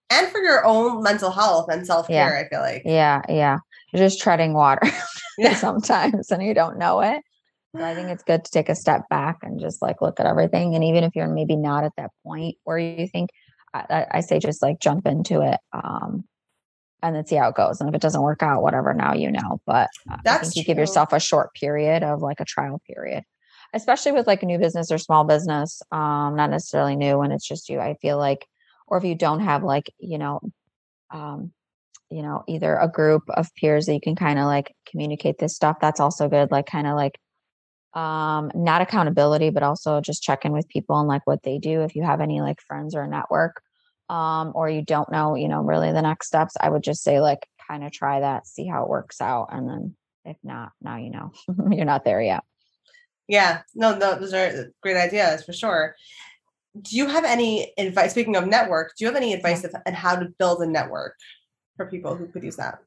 [0.09, 2.45] And for your own mental health and self-care, yeah.
[2.45, 2.83] I feel like.
[2.85, 3.57] Yeah, yeah.
[3.91, 4.87] You're just treading water
[5.37, 5.55] yeah.
[5.55, 7.21] sometimes and you don't know it.
[7.75, 10.27] So I think it's good to take a step back and just like look at
[10.27, 10.75] everything.
[10.75, 13.31] And even if you're maybe not at that point where you think,
[13.73, 15.59] I, I say just like jump into it.
[15.73, 16.25] Um,
[17.03, 17.79] and then see how it goes.
[17.79, 19.59] And if it doesn't work out, whatever, now you know.
[19.67, 19.89] But
[20.23, 23.23] That's I think you give yourself a short period of like a trial period,
[23.73, 27.47] especially with like a new business or small business, um, not necessarily new when it's
[27.47, 27.79] just you.
[27.79, 28.47] I feel like,
[28.87, 30.39] or if you don't have like, you know,
[31.11, 31.51] um,
[32.09, 35.55] you know, either a group of peers that you can kind of like communicate this
[35.55, 35.77] stuff.
[35.81, 36.51] That's also good.
[36.51, 37.19] Like kind of like
[37.95, 41.81] um not accountability but also just check in with people and like what they do
[41.81, 43.61] if you have any like friends or a network
[44.13, 47.19] um, or you don't know, you know, really the next steps, I would just say
[47.19, 49.47] like kind of try that, see how it works out.
[49.51, 51.31] And then if not, now you know
[51.71, 52.43] you're not there yet.
[53.27, 55.95] Yeah, no, no, those are great ideas for sure.
[56.79, 58.11] Do you have any advice?
[58.11, 59.79] Speaking of network, do you have any advice yeah.
[59.87, 61.15] on how to build a network
[61.75, 62.79] for people who could use that?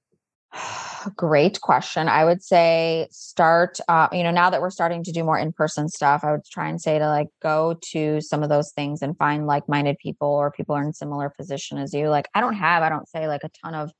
[1.16, 2.08] Great question.
[2.08, 5.52] I would say start, uh, you know, now that we're starting to do more in
[5.52, 9.02] person stuff, I would try and say to like go to some of those things
[9.02, 12.08] and find like minded people or people are in similar position as you.
[12.08, 13.92] Like, I don't have, I don't say like a ton of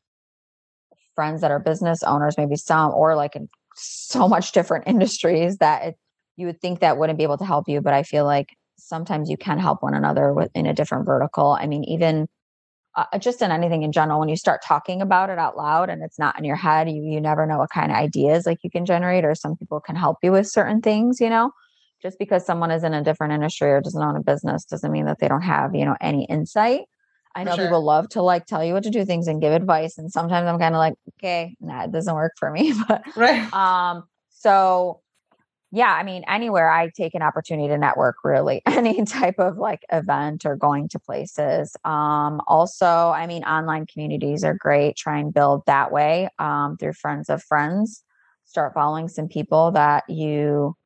[1.15, 5.83] friends that are business owners, maybe some, or like in so much different industries that
[5.85, 5.97] it,
[6.37, 7.81] you would think that wouldn't be able to help you.
[7.81, 11.57] But I feel like sometimes you can help one another with, in a different vertical.
[11.59, 12.29] I mean, even
[12.97, 16.03] uh, just in anything in general when you start talking about it out loud and
[16.03, 18.71] it's not in your head you you never know what kind of ideas like you
[18.71, 21.51] can generate or some people can help you with certain things you know?
[22.03, 25.07] Just because someone is in a different industry or doesn't own a business doesn't mean
[25.07, 26.83] that they don't have you know any insight.
[27.35, 27.65] I know sure.
[27.65, 30.47] people love to like tell you what to do things and give advice and sometimes
[30.47, 33.53] i'm kind of like okay nah it doesn't work for me but right.
[33.53, 35.01] um so
[35.73, 39.81] yeah, I mean, anywhere I take an opportunity to network, really, any type of like
[39.93, 41.77] event or going to places.
[41.85, 44.97] Um, also, I mean, online communities are great.
[44.97, 48.05] Try and build that way um, through friends of friends.
[48.45, 50.77] Start following some people that you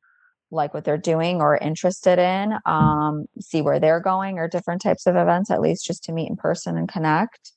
[0.49, 2.53] like what they're doing or interested in.
[2.65, 6.29] Um, see where they're going or different types of events, at least just to meet
[6.29, 7.51] in person and connect.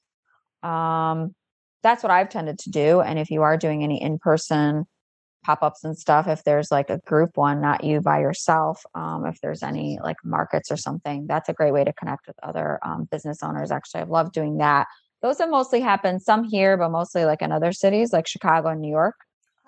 [0.62, 1.34] Um,
[1.82, 3.00] that's what I've tended to do.
[3.00, 4.86] And if you are doing any in person,
[5.44, 9.40] pop-ups and stuff if there's like a group one not you by yourself um, if
[9.40, 13.06] there's any like markets or something that's a great way to connect with other um,
[13.10, 14.00] business owners actually.
[14.00, 14.86] I've loved doing that.
[15.22, 18.80] Those have mostly happened some here but mostly like in other cities like chicago and
[18.80, 19.16] new york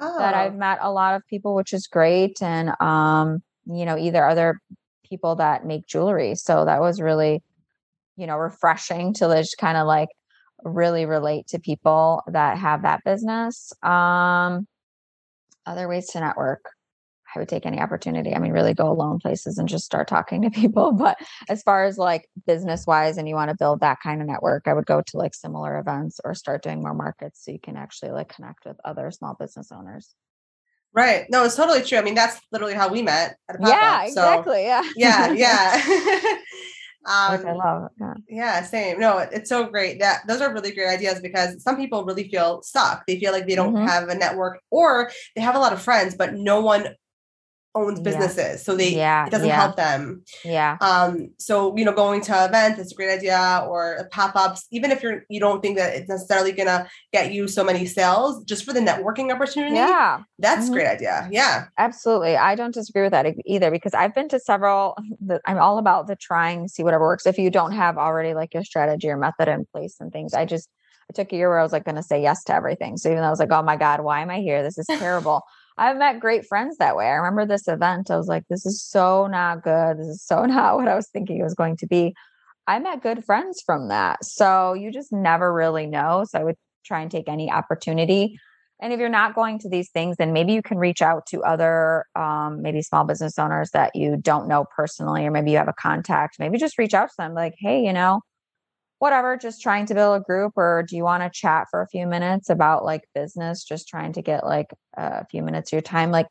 [0.01, 0.19] oh.
[0.19, 4.27] that i've met a lot of people which is great and um, you know either
[4.27, 4.61] other
[5.09, 7.43] people that make jewelry so that was really
[8.17, 10.09] you know refreshing to just kind of like
[10.65, 13.73] really relate to people that have that business.
[13.83, 14.67] Um
[15.67, 16.65] other ways to network.
[17.35, 18.35] I would take any opportunity.
[18.35, 20.93] I mean, really go alone places and just start talking to people.
[20.93, 24.27] But as far as like business wise, and you want to build that kind of
[24.27, 27.59] network, I would go to like similar events or start doing more markets so you
[27.59, 30.15] can actually like connect with other small business owners.
[30.93, 31.27] Right.
[31.29, 31.99] No, it's totally true.
[31.99, 33.37] I mean, that's literally how we met.
[33.61, 34.55] yeah, exactly.
[34.55, 34.83] So, yeah.
[34.97, 35.33] Yeah.
[35.33, 36.37] Yeah.
[37.07, 37.91] Um, I love.
[38.01, 38.15] Yeah.
[38.29, 38.99] yeah, same.
[38.99, 40.01] No, it's so great.
[40.01, 43.07] That those are really great ideas because some people really feel stuck.
[43.07, 43.87] They feel like they don't mm-hmm.
[43.87, 46.89] have a network, or they have a lot of friends, but no one
[47.77, 48.57] owns businesses yeah.
[48.57, 49.61] so they yeah, it doesn't yeah.
[49.61, 54.09] help them yeah um so you know going to events is a great idea or
[54.11, 57.85] pop-ups even if you're you don't think that it's necessarily gonna get you so many
[57.85, 60.75] sales just for the networking opportunity yeah that's mm-hmm.
[60.75, 64.97] great idea yeah absolutely i don't disagree with that either because i've been to several
[65.47, 68.65] i'm all about the trying see whatever works if you don't have already like your
[68.65, 70.69] strategy or method in place and things i just
[71.11, 72.97] I took a year where I was like going to say yes to everything.
[72.97, 74.63] So even though I was like, oh my God, why am I here?
[74.63, 75.43] This is terrible.
[75.79, 77.07] I've met great friends that way.
[77.07, 78.11] I remember this event.
[78.11, 79.99] I was like, this is so not good.
[79.99, 82.15] This is so not what I was thinking it was going to be.
[82.67, 84.25] I met good friends from that.
[84.25, 86.25] So you just never really know.
[86.29, 88.39] So I would try and take any opportunity.
[88.81, 91.43] And if you're not going to these things, then maybe you can reach out to
[91.43, 95.69] other, um, maybe small business owners that you don't know personally, or maybe you have
[95.69, 96.37] a contact.
[96.39, 98.21] Maybe just reach out to them, like, hey, you know,
[98.99, 101.89] whatever, just trying to build a group, or do you want to chat for a
[101.89, 105.83] few minutes about like business, just trying to get like a few minutes of your
[105.83, 106.11] time?
[106.11, 106.29] Like,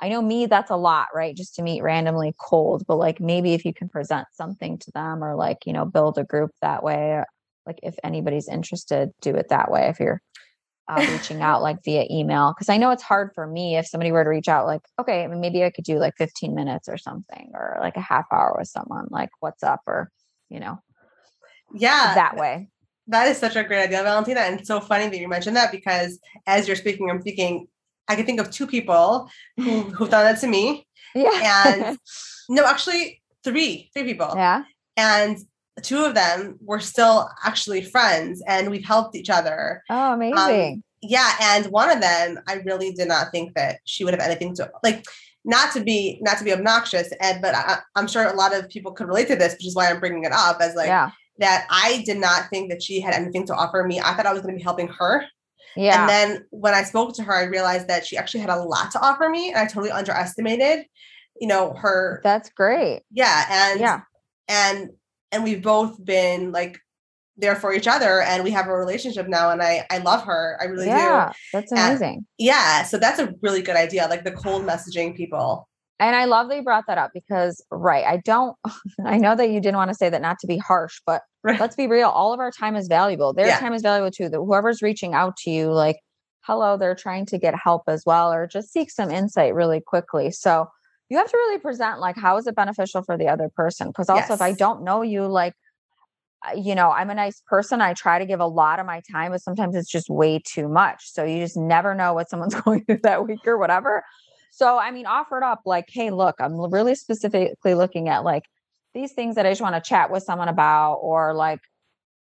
[0.00, 1.34] I know me, that's a lot, right?
[1.34, 5.24] Just to meet randomly cold, but like maybe if you can present something to them
[5.24, 7.22] or like, you know, build a group that way,
[7.66, 9.88] like if anybody's interested, do it that way.
[9.88, 10.20] If you're
[10.88, 14.12] uh, reaching out like via email, because I know it's hard for me if somebody
[14.12, 17.50] were to reach out, like, okay, maybe I could do like 15 minutes or something,
[17.54, 20.10] or like a half hour with someone, like, what's up, or,
[20.48, 20.78] you know,
[21.76, 22.14] yeah.
[22.14, 22.68] that way.
[23.08, 25.70] That is such a great idea valentina and it's so funny that you mentioned that
[25.70, 27.68] because as you're speaking i'm thinking
[28.08, 30.86] i can think of two people who, who've done that to me.
[31.14, 31.66] Yeah.
[31.66, 31.98] And
[32.48, 34.32] no actually three three people.
[34.34, 34.64] Yeah.
[34.96, 35.38] And
[35.82, 39.82] two of them were still actually friends and we've helped each other.
[39.88, 40.72] Oh um, amazing.
[40.74, 44.22] um, yeah and one of them i really did not think that she would have
[44.22, 45.04] anything to like
[45.44, 48.68] not to be not to be obnoxious ed but I, am sure a lot of
[48.68, 51.10] people could relate to this which is why i'm bringing it up as like yeah
[51.38, 54.00] that I did not think that she had anything to offer me.
[54.00, 55.24] I thought I was going to be helping her.
[55.76, 56.00] Yeah.
[56.00, 58.90] And then when I spoke to her, I realized that she actually had a lot
[58.92, 60.86] to offer me, and I totally underestimated,
[61.38, 62.20] you know, her.
[62.24, 63.02] That's great.
[63.10, 64.00] Yeah, and yeah,
[64.48, 64.90] and
[65.32, 66.78] and we've both been like
[67.36, 70.56] there for each other, and we have a relationship now, and I I love her.
[70.60, 71.34] I really yeah, do.
[71.52, 72.14] That's amazing.
[72.14, 74.06] And yeah, so that's a really good idea.
[74.08, 75.68] Like the cold messaging people.
[75.98, 78.56] And I love that you brought that up because, right, I don't,
[79.04, 81.58] I know that you didn't want to say that not to be harsh, but right.
[81.58, 82.08] let's be real.
[82.08, 83.32] All of our time is valuable.
[83.32, 83.58] Their yeah.
[83.58, 84.28] time is valuable too.
[84.28, 85.96] That whoever's reaching out to you, like,
[86.42, 90.30] hello, they're trying to get help as well, or just seek some insight really quickly.
[90.30, 90.68] So
[91.08, 93.88] you have to really present, like, how is it beneficial for the other person?
[93.88, 94.30] Because also, yes.
[94.30, 95.54] if I don't know you, like,
[96.54, 97.80] you know, I'm a nice person.
[97.80, 100.68] I try to give a lot of my time, but sometimes it's just way too
[100.68, 101.12] much.
[101.12, 104.04] So you just never know what someone's going through that week or whatever.
[104.50, 108.44] So, I mean, offered up like, hey, look, I'm really specifically looking at like
[108.94, 111.60] these things that I just want to chat with someone about, or like,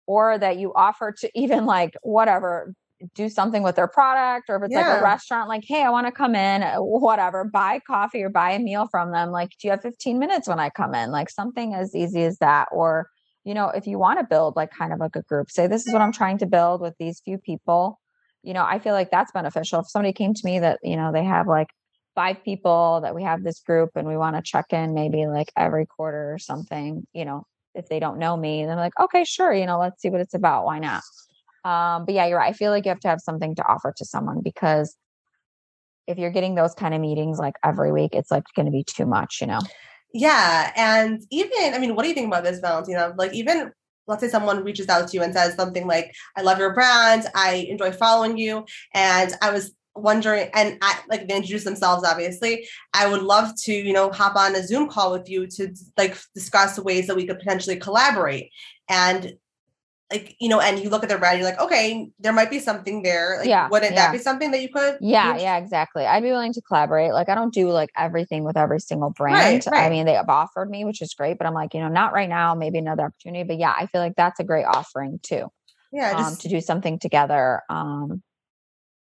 [0.08, 2.74] or that you offer to even like whatever,
[3.16, 4.90] do something with their product, or if it's yeah.
[4.90, 8.30] like a restaurant, like, hey, I want to come in, uh, whatever, buy coffee or
[8.30, 9.32] buy a meal from them.
[9.32, 11.12] Like, do you have 15 minutes when I come in?
[11.12, 12.70] Like, something as easy as that.
[12.72, 13.10] Or,
[13.44, 15.86] you know, if you want to build like kind of like a group, say, this
[15.86, 18.00] is what I'm trying to build with these few people.
[18.42, 19.82] You know, I feel like that's beneficial.
[19.82, 21.68] If somebody came to me that, you know, they have like
[22.16, 25.52] five people that we have this group and we want to check in maybe like
[25.58, 27.46] every quarter or something, you know,
[27.76, 30.34] if they don't know me, then like, okay, sure, you know, let's see what it's
[30.34, 30.66] about.
[30.66, 31.02] Why not?
[31.66, 32.50] Um, but yeah, you're right.
[32.50, 34.96] I feel like you have to have something to offer to someone because
[36.06, 38.84] if you're getting those kind of meetings like every week, it's like going to be
[38.84, 39.60] too much, you know?
[40.14, 40.72] Yeah.
[40.76, 43.14] And even, I mean, what do you think about this, Valentina?
[43.18, 43.72] Like, even
[44.06, 47.26] let's say someone reaches out to you and says something like, I love your brand,
[47.36, 48.66] I enjoy following you.
[48.94, 52.68] And I was wondering and I like they introduce themselves obviously.
[52.94, 56.18] I would love to you know hop on a zoom call with you to like
[56.34, 58.52] discuss ways that we could potentially collaborate.
[58.90, 59.34] And
[60.12, 62.60] like you know and you look at their brand you're like okay there might be
[62.60, 63.38] something there.
[63.40, 64.08] Like yeah wouldn't yeah.
[64.08, 66.06] that be something that you could yeah yeah exactly.
[66.06, 67.14] I'd be willing to collaborate.
[67.14, 69.66] Like I don't do like everything with every single brand.
[69.66, 69.86] Right, right.
[69.86, 72.14] I mean they have offered me which is great but I'm like you know not
[72.14, 73.44] right now maybe another opportunity.
[73.44, 75.48] But yeah I feel like that's a great offering too
[75.92, 78.22] yeah just, um, to do something together um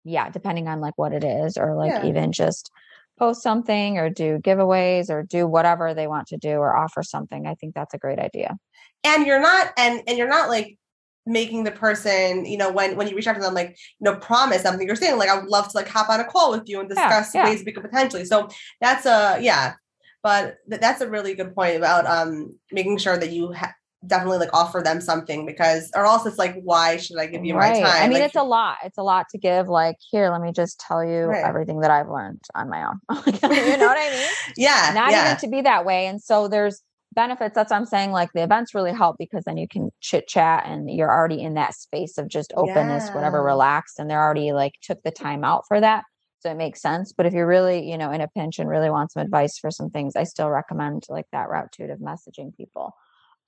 [0.04, 2.06] yeah, depending on like what it is, or like yeah.
[2.06, 2.70] even just
[3.18, 7.46] post something or do giveaways or do whatever they want to do or offer something.
[7.46, 8.56] I think that's a great idea.
[9.04, 10.78] And you're not and and you're not like
[11.24, 14.16] making the person, you know, when when you reach out to them, like, you know,
[14.16, 14.86] promise something.
[14.86, 16.88] You're saying, like, I would love to like hop on a call with you and
[16.88, 17.44] discuss yeah.
[17.44, 18.24] ways we could potentially.
[18.24, 18.48] So
[18.80, 19.74] that's a yeah,
[20.22, 23.74] but th- that's a really good point about um making sure that you ha-
[24.06, 27.54] definitely like offer them something because or else it's like why should i give you
[27.54, 27.74] right.
[27.82, 28.78] my time I mean, Like, it's a lot.
[28.84, 29.68] It's a lot to give.
[29.68, 31.44] Like, here, let me just tell you Right.
[31.44, 33.00] everything that I've learned on my own.
[33.42, 34.28] you know what I mean?
[34.56, 36.06] yeah Not yeah even to be that way.
[36.06, 36.82] And so there's
[37.14, 37.54] benefits.
[37.54, 38.10] That's what I'm saying.
[38.10, 41.54] Like the events really help because then you can chit chat and you're already in
[41.54, 43.44] that space of just openness, whatever, Yeah.
[43.52, 43.98] relaxed.
[43.98, 46.04] And they're already like took the time out for that.
[46.40, 47.12] So it makes sense.
[47.12, 49.70] But if you're really, you know, in a pinch and really want some advice for
[49.70, 52.94] some things, I still recommend like that route too of messaging people.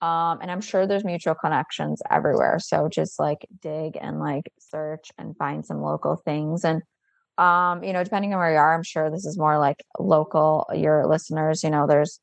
[0.05, 2.59] Um, and I'm sure there's mutual connections everywhere.
[2.59, 6.63] So just like dig and like search and find some local things.
[6.65, 6.83] And
[7.39, 10.67] um, you know, depending on where you are, I'm sure this is more like local,
[10.75, 12.21] your listeners, you know, there's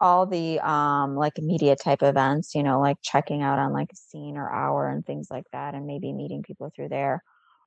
[0.00, 3.96] all the um like media type events, you know, like checking out on like a
[3.96, 7.22] scene or hour and things like that, and maybe meeting people through there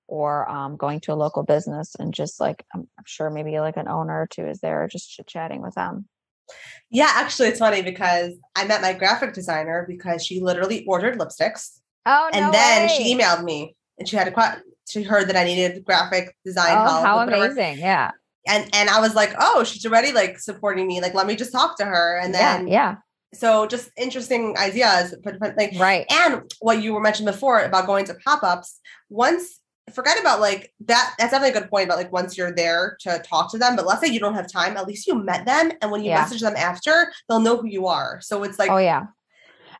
[0.08, 3.88] or um, going to a local business and just like I'm, sure maybe like an
[3.88, 6.08] owner or two is there just chatting with them.
[6.89, 11.80] Yeah actually it's funny because i met my graphic designer because she literally ordered lipsticks.
[12.06, 15.84] Oh, and then she emailed me and she had a she heard that i needed
[15.84, 17.80] graphic design Oh, help how amazing!
[17.80, 18.12] Yeah,
[18.48, 21.02] and and i was like oh she's already like supporting me.
[21.02, 22.18] Like let me just talk to her.
[22.18, 22.95] And then yeah,
[23.34, 26.06] so just interesting ideas but, but like right.
[26.10, 28.80] and what you were mentioned before about going to pop-ups
[29.10, 29.60] once
[29.93, 33.19] forget about like that that's definitely a good point about like once you're there to
[33.19, 35.71] talk to them but let's say you don't have time at least you met them
[35.81, 36.21] and when you Yeah.
[36.21, 39.05] message them after they'll know who you are so it's like oh yeah,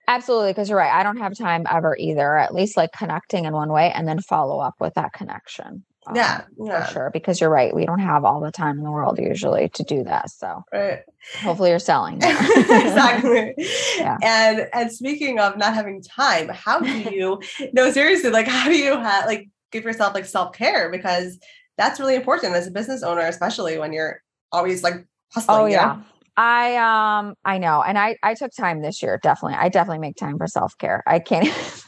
[0.08, 0.52] absolutely.
[0.52, 0.94] Because you're right.
[0.94, 2.38] I don't have time ever either.
[2.38, 5.84] At least like connecting in one way and then follow up with that connection.
[6.08, 7.10] um, yeah for yeah sure.
[7.12, 7.76] Because you're right.
[7.76, 10.30] We don't have all the time in the world usually to do that.
[10.30, 11.02] So right
[11.42, 12.22] hopefully you're selling.
[12.24, 13.54] exactly
[13.98, 14.18] Yeah.
[14.24, 17.42] and and speaking of not having time how do you
[17.74, 21.38] no seriously like how do you have like give yourself like self-care because
[21.78, 25.72] that's really important as a business owner especially when you're always like hustling Oh you
[25.76, 25.82] know?
[25.82, 25.98] yeah.
[26.40, 26.76] I
[27.18, 27.82] um I know.
[27.82, 29.58] And I I took time this year, definitely.
[29.60, 31.04] I definitely make time for self-care.
[31.08, 31.48] I can't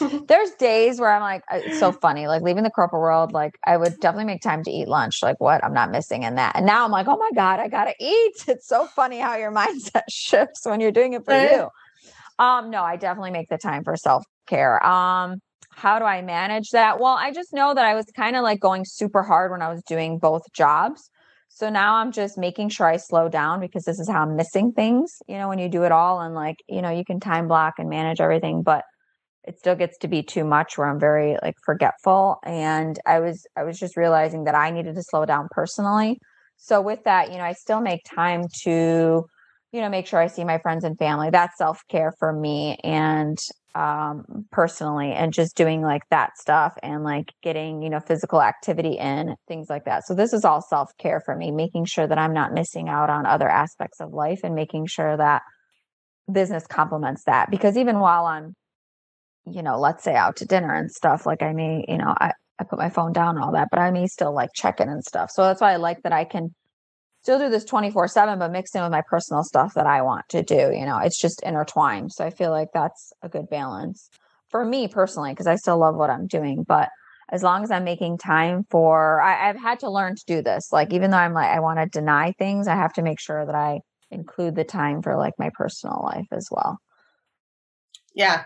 [0.26, 3.76] There's days where I'm like it's so funny, like leaving the corporate world, like I
[3.76, 5.22] would definitely make time to eat lunch.
[5.22, 5.62] Like what?
[5.64, 6.56] I'm not missing in that.
[6.56, 9.36] And now I'm like, "Oh my god, I got to eat." It's so funny how
[9.36, 11.50] your mindset shifts when you're doing it for Right.
[11.52, 11.68] you.
[12.44, 14.84] Um no, I definitely make the time for self-care.
[14.84, 15.40] Um
[15.74, 17.00] how do I manage that?
[17.00, 19.68] Well, I just know that I was kind of like going super hard when I
[19.70, 21.10] was doing both jobs.
[21.48, 24.72] So now I'm just making sure I slow down because this is how I'm missing
[24.72, 27.46] things, you know, when you do it all and like, you know, you can time
[27.46, 28.84] block and manage everything, but
[29.44, 32.38] it still gets to be too much where I'm very like forgetful.
[32.44, 36.18] And I was, I was just realizing that I needed to slow down personally.
[36.56, 39.26] So with that, you know, I still make time to,
[39.72, 41.30] you know, make sure I see my friends and family.
[41.30, 42.78] That's self care for me.
[42.84, 43.36] And
[43.74, 48.98] um personally and just doing like that stuff and like getting you know physical activity
[48.98, 50.04] in things like that.
[50.06, 53.26] So this is all self-care for me making sure that i'm not missing out on
[53.26, 55.42] other aspects of life and making sure that
[56.30, 57.50] business complements that.
[57.50, 58.54] Because even while i'm
[59.46, 62.32] you know let's say out to dinner and stuff like i may you know i
[62.60, 64.88] i put my phone down and all that but i may still like check in
[64.88, 65.30] and stuff.
[65.30, 66.54] So that's why i like that i can
[67.22, 70.28] still do this 24 7 but mixed in with my personal stuff that i want
[70.28, 72.12] to do you know it's just intertwined.
[72.12, 74.10] So i feel like that's a good balance
[74.50, 76.64] for me personally because i still love what i'm doing.
[76.66, 76.90] But
[77.30, 80.70] as long as i'm making time for I, i've had to learn to do this.
[80.72, 83.46] Like even though i'm like i want to deny things i have to make sure
[83.46, 86.78] that i include the time for like my personal life as well.
[88.14, 88.44] Yeah.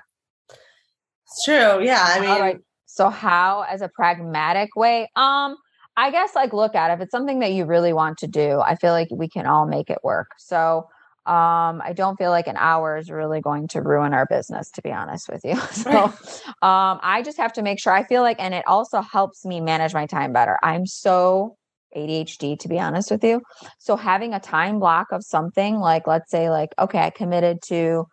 [1.24, 1.82] It's true.
[1.82, 5.56] Yeah i mean so how as a pragmatic way um
[5.96, 6.94] i guess like look at it.
[6.94, 9.66] if it's something that you really want to do i feel like we can all
[9.66, 10.88] make it work so
[11.26, 14.82] um i don't feel like an hour is really going to ruin our business to
[14.82, 16.04] be honest with you so
[16.62, 19.60] um i just have to make sure i feel like and it also helps me
[19.60, 21.56] manage my time better i'm so
[21.96, 23.40] ADHD to be honest with you.
[23.78, 28.06] So having a time block of something like let's say like okay, I committed to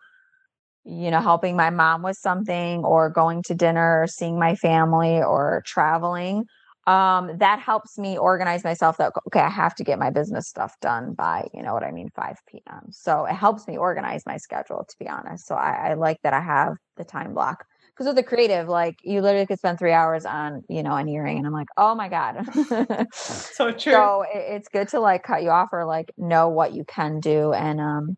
[0.84, 5.22] you know helping my mom with something or going to dinner or seeing my family
[5.22, 6.44] or traveling
[6.86, 10.74] um that helps me organize myself that okay i have to get my business stuff
[10.80, 14.36] done by you know what i mean 5 p.m so it helps me organize my
[14.36, 15.46] schedule to be honest.
[15.46, 17.64] So i, I like that i have the time block.
[17.92, 21.08] Because with the creative like you literally could spend three hours on you know an
[21.08, 22.44] earring and i'm like oh my god.
[23.12, 23.92] So true.
[23.92, 27.20] so it, it's good to like cut you off or like know what you can
[27.20, 28.16] do and um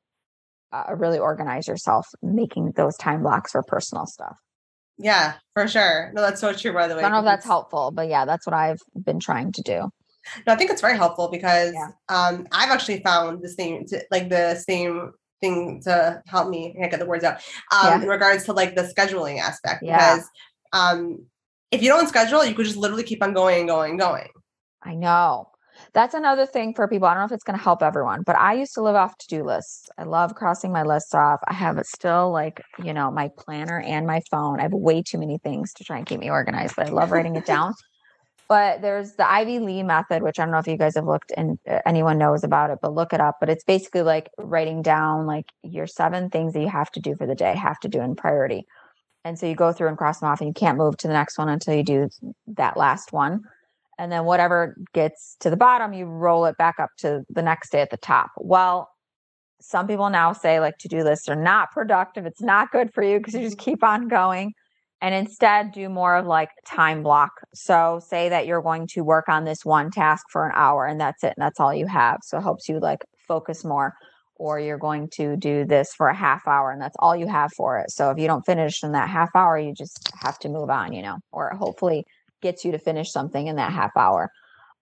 [0.73, 4.37] uh, really organize yourself making those time blocks for personal stuff
[4.99, 7.45] yeah for sure no that's so true by the way i don't know if that's
[7.45, 9.91] helpful but yeah that's what i've been trying to do
[10.47, 11.91] No, I think it's very helpful because Yeah.
[12.09, 16.79] um, I've actually found the same, t- like the same thing to help me I
[16.81, 17.37] can't get the words out
[17.71, 18.03] um, Yeah.
[18.03, 19.99] in regards to like the scheduling aspect Yeah.
[20.17, 20.29] because
[20.73, 21.27] um,
[21.71, 24.29] if you don't schedule, you could just literally keep on going and going and going.
[24.83, 25.51] I know.
[25.97, 27.09] That's another thing for people.
[27.09, 29.17] I don't know if it's going to help everyone, but I used to live off
[29.17, 29.89] to do lists.
[29.97, 31.41] I love crossing my lists off.
[31.49, 34.61] I have it still like, you know, my planner and my phone.
[34.61, 37.13] I have way too many things to try and keep me organized, but I love
[37.13, 37.73] writing it down.
[38.47, 41.33] But there's the Ivy Lee method, which I don't know if you guys have looked
[41.35, 43.37] and uh, anyone knows about it, but look it up.
[43.41, 47.17] But it's basically like writing down like your seven things that you have to do
[47.17, 48.67] for the day, have to do in priority.
[49.25, 51.15] And so you go through and cross them off, and you can't move to the
[51.15, 52.09] next one until you do
[52.49, 53.41] that last one.
[53.99, 57.71] And then whatever gets to the bottom, you roll it back up to the next
[57.71, 58.31] day at the top.
[58.37, 58.89] Well,
[59.61, 62.27] some people now say like to do lists are not productive.
[62.27, 63.71] It's not good for you because you just mm-hmm.
[63.71, 64.53] keep on going
[65.01, 67.33] and instead do more of like time block.
[67.55, 71.01] So say that you're going to work on this one task for an hour and
[71.01, 71.35] that's it.
[71.37, 72.19] And that's all you have.
[72.23, 73.95] So it helps you like focus more.
[74.39, 77.51] Or you're going to do this for a half hour and that's all you have
[77.57, 77.91] for it.
[77.91, 80.93] So if you don't finish in that half hour, you just have to move on,
[80.93, 82.05] you know, or hopefully
[82.47, 84.31] gets you to finish something in that half hour.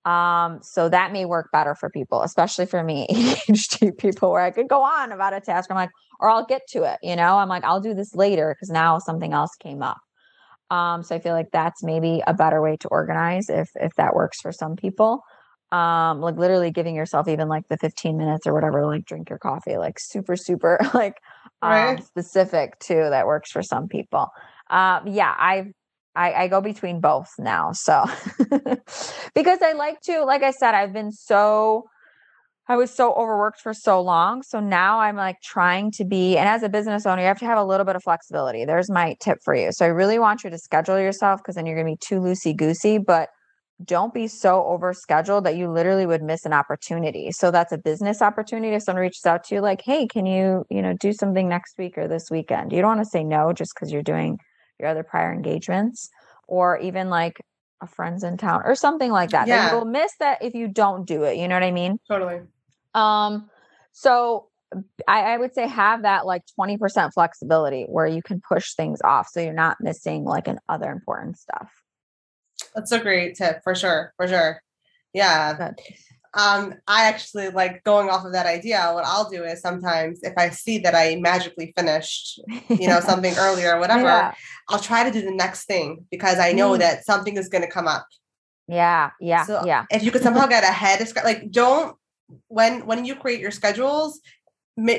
[0.05, 4.51] Um, so that may work better for people, especially for me, ADHD people, where I
[4.51, 5.71] could go on about a task.
[5.71, 5.91] I'm like,
[6.21, 8.99] or I'll get to it, you know, I'm like, I'll do this later because now
[8.99, 9.99] something else came up.
[10.71, 14.15] Um, so I feel like that's maybe a better way to organize if if that
[14.15, 15.23] works for some people.
[15.73, 19.39] Um, like literally giving yourself even like the 15 minutes or whatever, like drink your
[19.39, 21.17] coffee, like super, super like
[21.63, 22.03] um, Right.
[22.03, 23.09] specific too.
[23.11, 24.29] That works for some people.
[24.71, 25.73] Um, yeah, I've
[26.15, 27.73] I, I go between both now.
[27.73, 28.05] So
[29.35, 31.85] because I like to, like I said, I've been so
[32.67, 34.43] I was so overworked for so long.
[34.43, 37.45] So now I'm like trying to be, and as a business owner, you have to
[37.45, 38.65] have a little bit of flexibility.
[38.65, 39.71] There's my tip for you.
[39.71, 42.57] So I really want you to schedule yourself because then you're to be too loosey
[42.57, 43.29] goosey, but
[43.85, 47.33] don't be so over scheduled that you literally would miss an opportunity.
[47.33, 48.75] So that's a business opportunity.
[48.75, 51.77] If someone reaches out to you, like, hey, can you, you know, do something next
[51.77, 52.73] week or this weekend?
[52.73, 54.39] You don't want to say no just because you're doing
[54.79, 56.11] your other prior engagements
[56.47, 57.41] or even like
[57.81, 59.47] a friend's in town or something like that.
[59.47, 59.71] that Yeah.
[59.73, 61.37] you will miss that if you don't do it.
[61.37, 61.99] You know what I mean?
[62.09, 62.41] Totally.
[62.95, 63.51] Um,
[63.93, 64.49] so
[65.07, 69.29] I, I would say have that like 20% flexibility where you can push things off
[69.29, 71.71] so you're not missing like an other important stuff.
[72.75, 74.13] That's a great tip for sure.
[74.17, 74.63] For sure.
[75.13, 75.55] Yeah.
[75.55, 75.79] Good.
[76.37, 78.91] Um, I actually like going off of that idea.
[78.93, 83.35] What I'll do is sometimes if I see that I magically finished, you know, something
[83.39, 84.35] earlier or whatever, Yeah.
[84.69, 86.79] I'll try to do the next thing because I know Mm.
[86.81, 88.07] that something is going to come up.
[88.67, 89.11] Yeah.
[89.21, 89.45] Yeah.
[89.45, 89.85] So yeah.
[89.91, 91.97] if you could somehow get ahead of like don't
[92.49, 94.21] when when you create your schedules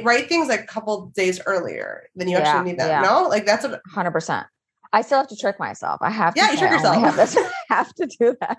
[0.04, 3.02] write things like a couple days earlier than you Yeah, actually need them yeah.
[3.02, 4.46] no like that's what Hundred percent.
[4.94, 5.98] I still have to trick myself.
[6.02, 6.40] I have to.
[6.40, 6.96] Yeah, you say trick I yourself.
[6.98, 7.36] Have, this,
[7.70, 8.58] I have to do that.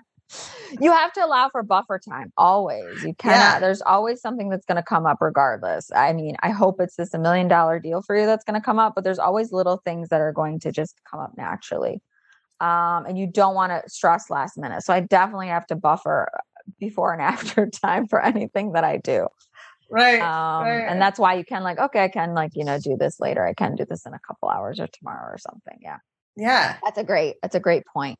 [0.79, 3.03] You have to allow for buffer time always.
[3.03, 3.55] You cannot.
[3.55, 3.59] Yeah.
[3.59, 5.89] There's always something that's going to come up regardless.
[5.95, 8.65] I mean, I hope it's this a million dollar deal for you that's going to
[8.65, 12.01] come up, but there's always little things that are going to just come up naturally.
[12.59, 14.83] Um, and you don't want to stress last minute.
[14.83, 16.29] So I definitely have to buffer
[16.79, 19.27] before and after time for anything that I do.
[19.89, 20.87] right Um, right.
[20.89, 23.45] and that's why you can like, okay, I can like, you know, do this later.
[23.45, 25.77] I can do this in a couple hours or tomorrow or something.
[25.81, 25.97] Yeah.
[26.35, 28.17] yeah That's a great, that's a great point.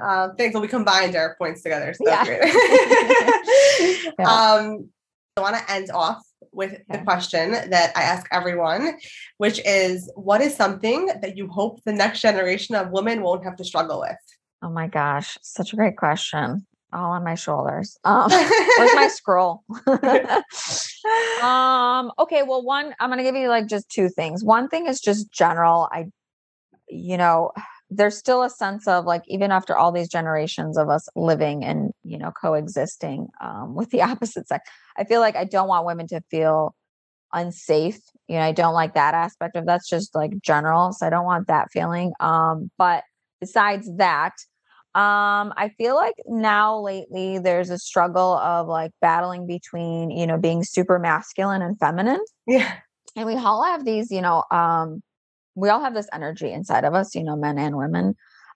[0.00, 2.24] Um things will we combined our points together so Yeah.
[2.24, 2.40] great
[4.18, 4.54] Yeah.
[4.56, 4.88] um
[5.36, 6.22] i want to end off
[6.52, 8.94] with the question that i ask everyone
[9.38, 13.56] which is what is something that you hope the next generation of women won't have
[13.56, 14.16] to struggle with
[14.62, 15.36] Oh my gosh.
[15.42, 16.66] Such a great question.
[16.90, 17.98] All on my shoulders.
[18.02, 19.62] Um, where's my scroll?
[21.42, 22.42] um, okay.
[22.44, 24.42] Well, one, I'm going to give you like just two things.
[24.42, 25.88] One thing is just general.
[25.92, 26.06] I,
[26.88, 27.52] you know,
[27.96, 31.92] there's still a sense of like, even after all these generations of us living and,
[32.02, 36.06] you know, coexisting um, with the opposite sex, I feel like I don't want women
[36.08, 36.74] to feel
[37.32, 38.00] unsafe.
[38.28, 40.92] You know, I don't like that aspect of that's just like general.
[40.92, 42.12] So I don't want that feeling.
[42.20, 43.04] Um, but
[43.40, 44.32] besides that,
[44.94, 50.38] um, I feel like now lately there's a struggle of like battling between, you know,
[50.38, 52.20] being super masculine and feminine.
[52.46, 52.74] yeah
[53.16, 55.02] And we all have these, you know, um,
[55.54, 58.14] we all have this energy inside of us, you know, men and women,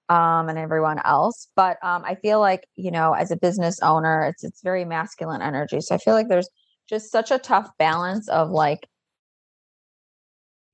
[0.08, 1.48] um, and everyone else.
[1.56, 5.42] But um, I feel like, you know, as a business owner, it's it's very masculine
[5.42, 5.80] energy.
[5.80, 6.48] So I feel like there's
[6.88, 8.88] just such a tough balance of like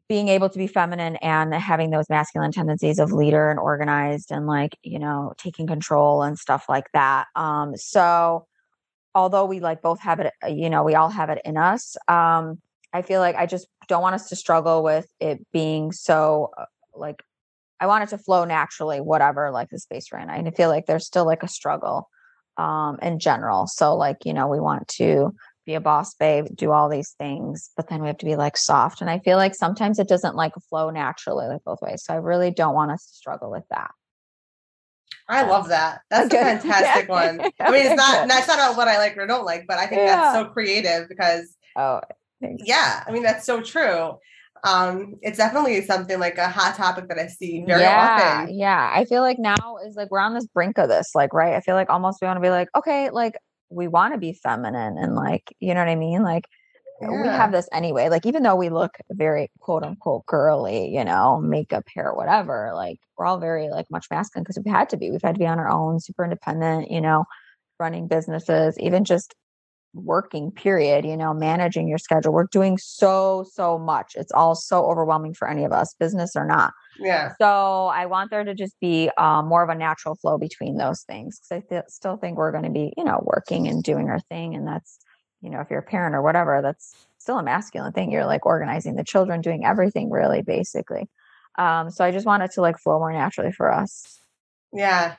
[0.08, 4.46] being able to be feminine and having those masculine tendencies of leader and organized and
[4.46, 8.46] like you know taking control and stuff like that um so
[9.14, 12.60] although we like both have it you know we all have it in us um
[12.94, 16.64] i feel like i just don't want us to struggle with it being so uh,
[16.94, 17.22] like
[17.80, 20.86] i want it to flow naturally whatever like the space we're in i feel like
[20.86, 22.08] there's still like a struggle
[22.56, 25.34] um in general so like you know we want to
[25.64, 28.56] be a boss babe, do all these things, but then we have to be like
[28.56, 29.00] soft.
[29.00, 32.04] And I feel like sometimes it doesn't like flow naturally like both ways.
[32.04, 33.90] So I really don't want us to struggle with that.
[35.28, 36.02] I love that.
[36.10, 37.12] That's a fantastic yeah.
[37.12, 37.40] one.
[37.60, 40.00] I mean, it's not that's not what I like or don't like, but I think
[40.00, 40.16] yeah.
[40.16, 42.00] that's so creative because oh
[42.44, 42.62] thanks.
[42.66, 44.18] yeah, I mean that's so true.
[44.64, 48.56] Um, it's definitely something like a hot topic that I see very yeah, often.
[48.56, 48.90] Yeah.
[48.92, 51.54] I feel like now is like we're on this brink of this, like, right?
[51.54, 53.34] I feel like almost we want to be like, okay, like
[53.68, 56.22] we want to be feminine and like, you know what I mean?
[56.22, 56.48] Like
[57.02, 57.10] yeah.
[57.10, 58.08] we have this anyway.
[58.08, 62.98] Like, even though we look very quote unquote girly, you know, makeup, hair, whatever, like
[63.18, 65.10] we're all very like much masculine because we've had to be.
[65.10, 67.26] We've had to be on our own, super independent, you know,
[67.78, 69.34] running businesses, even just
[69.94, 72.32] working period you know managing your schedule.
[72.32, 74.14] We're doing so so much.
[74.16, 76.72] It's all so overwhelming for any of us business or not.
[76.98, 77.32] Yeah.
[77.40, 81.02] So i want there to just be um, more of a natural flow between those
[81.02, 84.08] things because i th- still think we're going to be you know working and doing
[84.08, 84.98] our thing and that's
[85.40, 88.12] you know if you're a parent or whatever that's still a masculine thing.
[88.12, 91.08] You're like organizing the children doing everything really basically.
[91.56, 94.20] Um, so i just want it to like flow more naturally for us.
[94.72, 95.16] Yeah.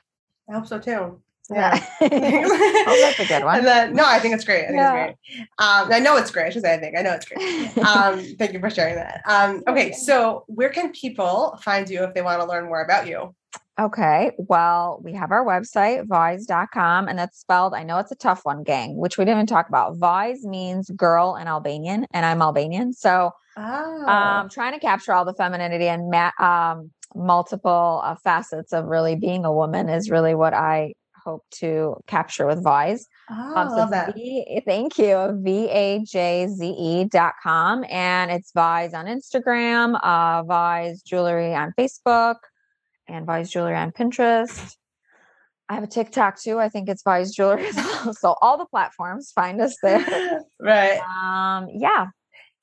[0.48, 1.20] I hope so too
[1.50, 1.84] yeah.
[2.00, 3.58] oh, that's a good one.
[3.58, 4.64] And then, no, I think it's great.
[4.64, 5.04] I think yeah.
[5.06, 5.40] it's great.
[5.58, 6.46] Um, I know it's great.
[6.46, 6.96] I should say I think.
[6.98, 7.78] I know it's great.
[7.78, 9.22] Um, thank you for sharing that.
[9.26, 13.06] Um, okay, so where can people find you if they want to learn more about
[13.06, 13.34] you?
[13.78, 14.32] Okay.
[14.38, 18.62] Well, we have our website, vajze.com, and that's spelled, I know it's a tough one,
[18.62, 19.98] gang, which we didn't even talk about.
[19.98, 22.94] Vajze means girl in Albanian, and I'm Albanian.
[22.94, 24.06] So oh.
[24.06, 29.14] um trying to capture all the femininity and ma- um, multiple uh, facets of really
[29.14, 30.94] being a woman is really what I
[31.26, 33.04] hope to capture with Vajze.
[33.28, 34.14] Oh, um, so love that.
[34.14, 35.38] V, thank you.
[35.42, 37.84] V-A-J-Z-E dot com.
[37.90, 42.36] And it's Vajze on Instagram, uh, Vajze Jewelry on Facebook,
[43.08, 44.76] and Vajze Jewelry on Pinterest.
[45.68, 46.60] I have a TikTok too.
[46.60, 47.70] I think it's Vajze Jewelry.
[48.12, 50.40] So all the platforms, find us there.
[50.60, 51.00] right.
[51.00, 52.06] Um, yeah.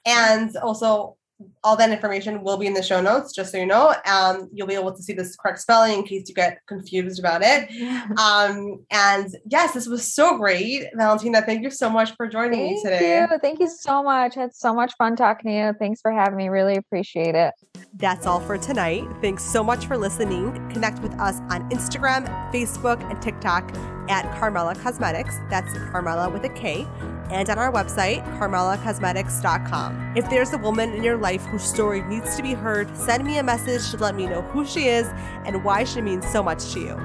[0.05, 1.18] And also
[1.63, 3.95] all that information will be in the show notes, just so you know.
[4.05, 7.41] Um, you'll be able to see this correct spelling in case you get confused about
[7.43, 7.69] it.
[8.17, 11.41] Um, and yes, this was so great, Valentina.
[11.41, 13.27] Thank you so much for joining thank me today.
[13.31, 13.39] You.
[13.39, 14.38] Thank you so much.
[14.38, 15.73] I had so much fun talking to you.
[15.79, 16.49] Thanks for having me.
[16.49, 17.53] Really appreciate it.
[17.95, 19.03] That's all for tonight.
[19.21, 20.53] Thanks so much for listening.
[20.69, 23.75] Connect with us on Instagram, Facebook, and TikTok
[24.09, 25.39] at Karmela Cosmetics.
[25.49, 26.87] That's Karmela with a K
[27.33, 30.13] and on our website, karmelacosmetics.com.
[30.15, 33.39] If there's a woman in your life whose story needs to be heard, send me
[33.39, 35.07] a message to let me know who she is
[35.45, 36.99] and why she means so much to you.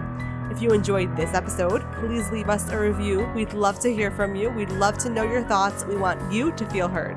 [0.50, 3.30] If you enjoyed this episode, please leave us a review.
[3.34, 4.50] We'd love to hear from you.
[4.50, 5.84] We'd love to know your thoughts.
[5.84, 7.16] We want you to feel heard.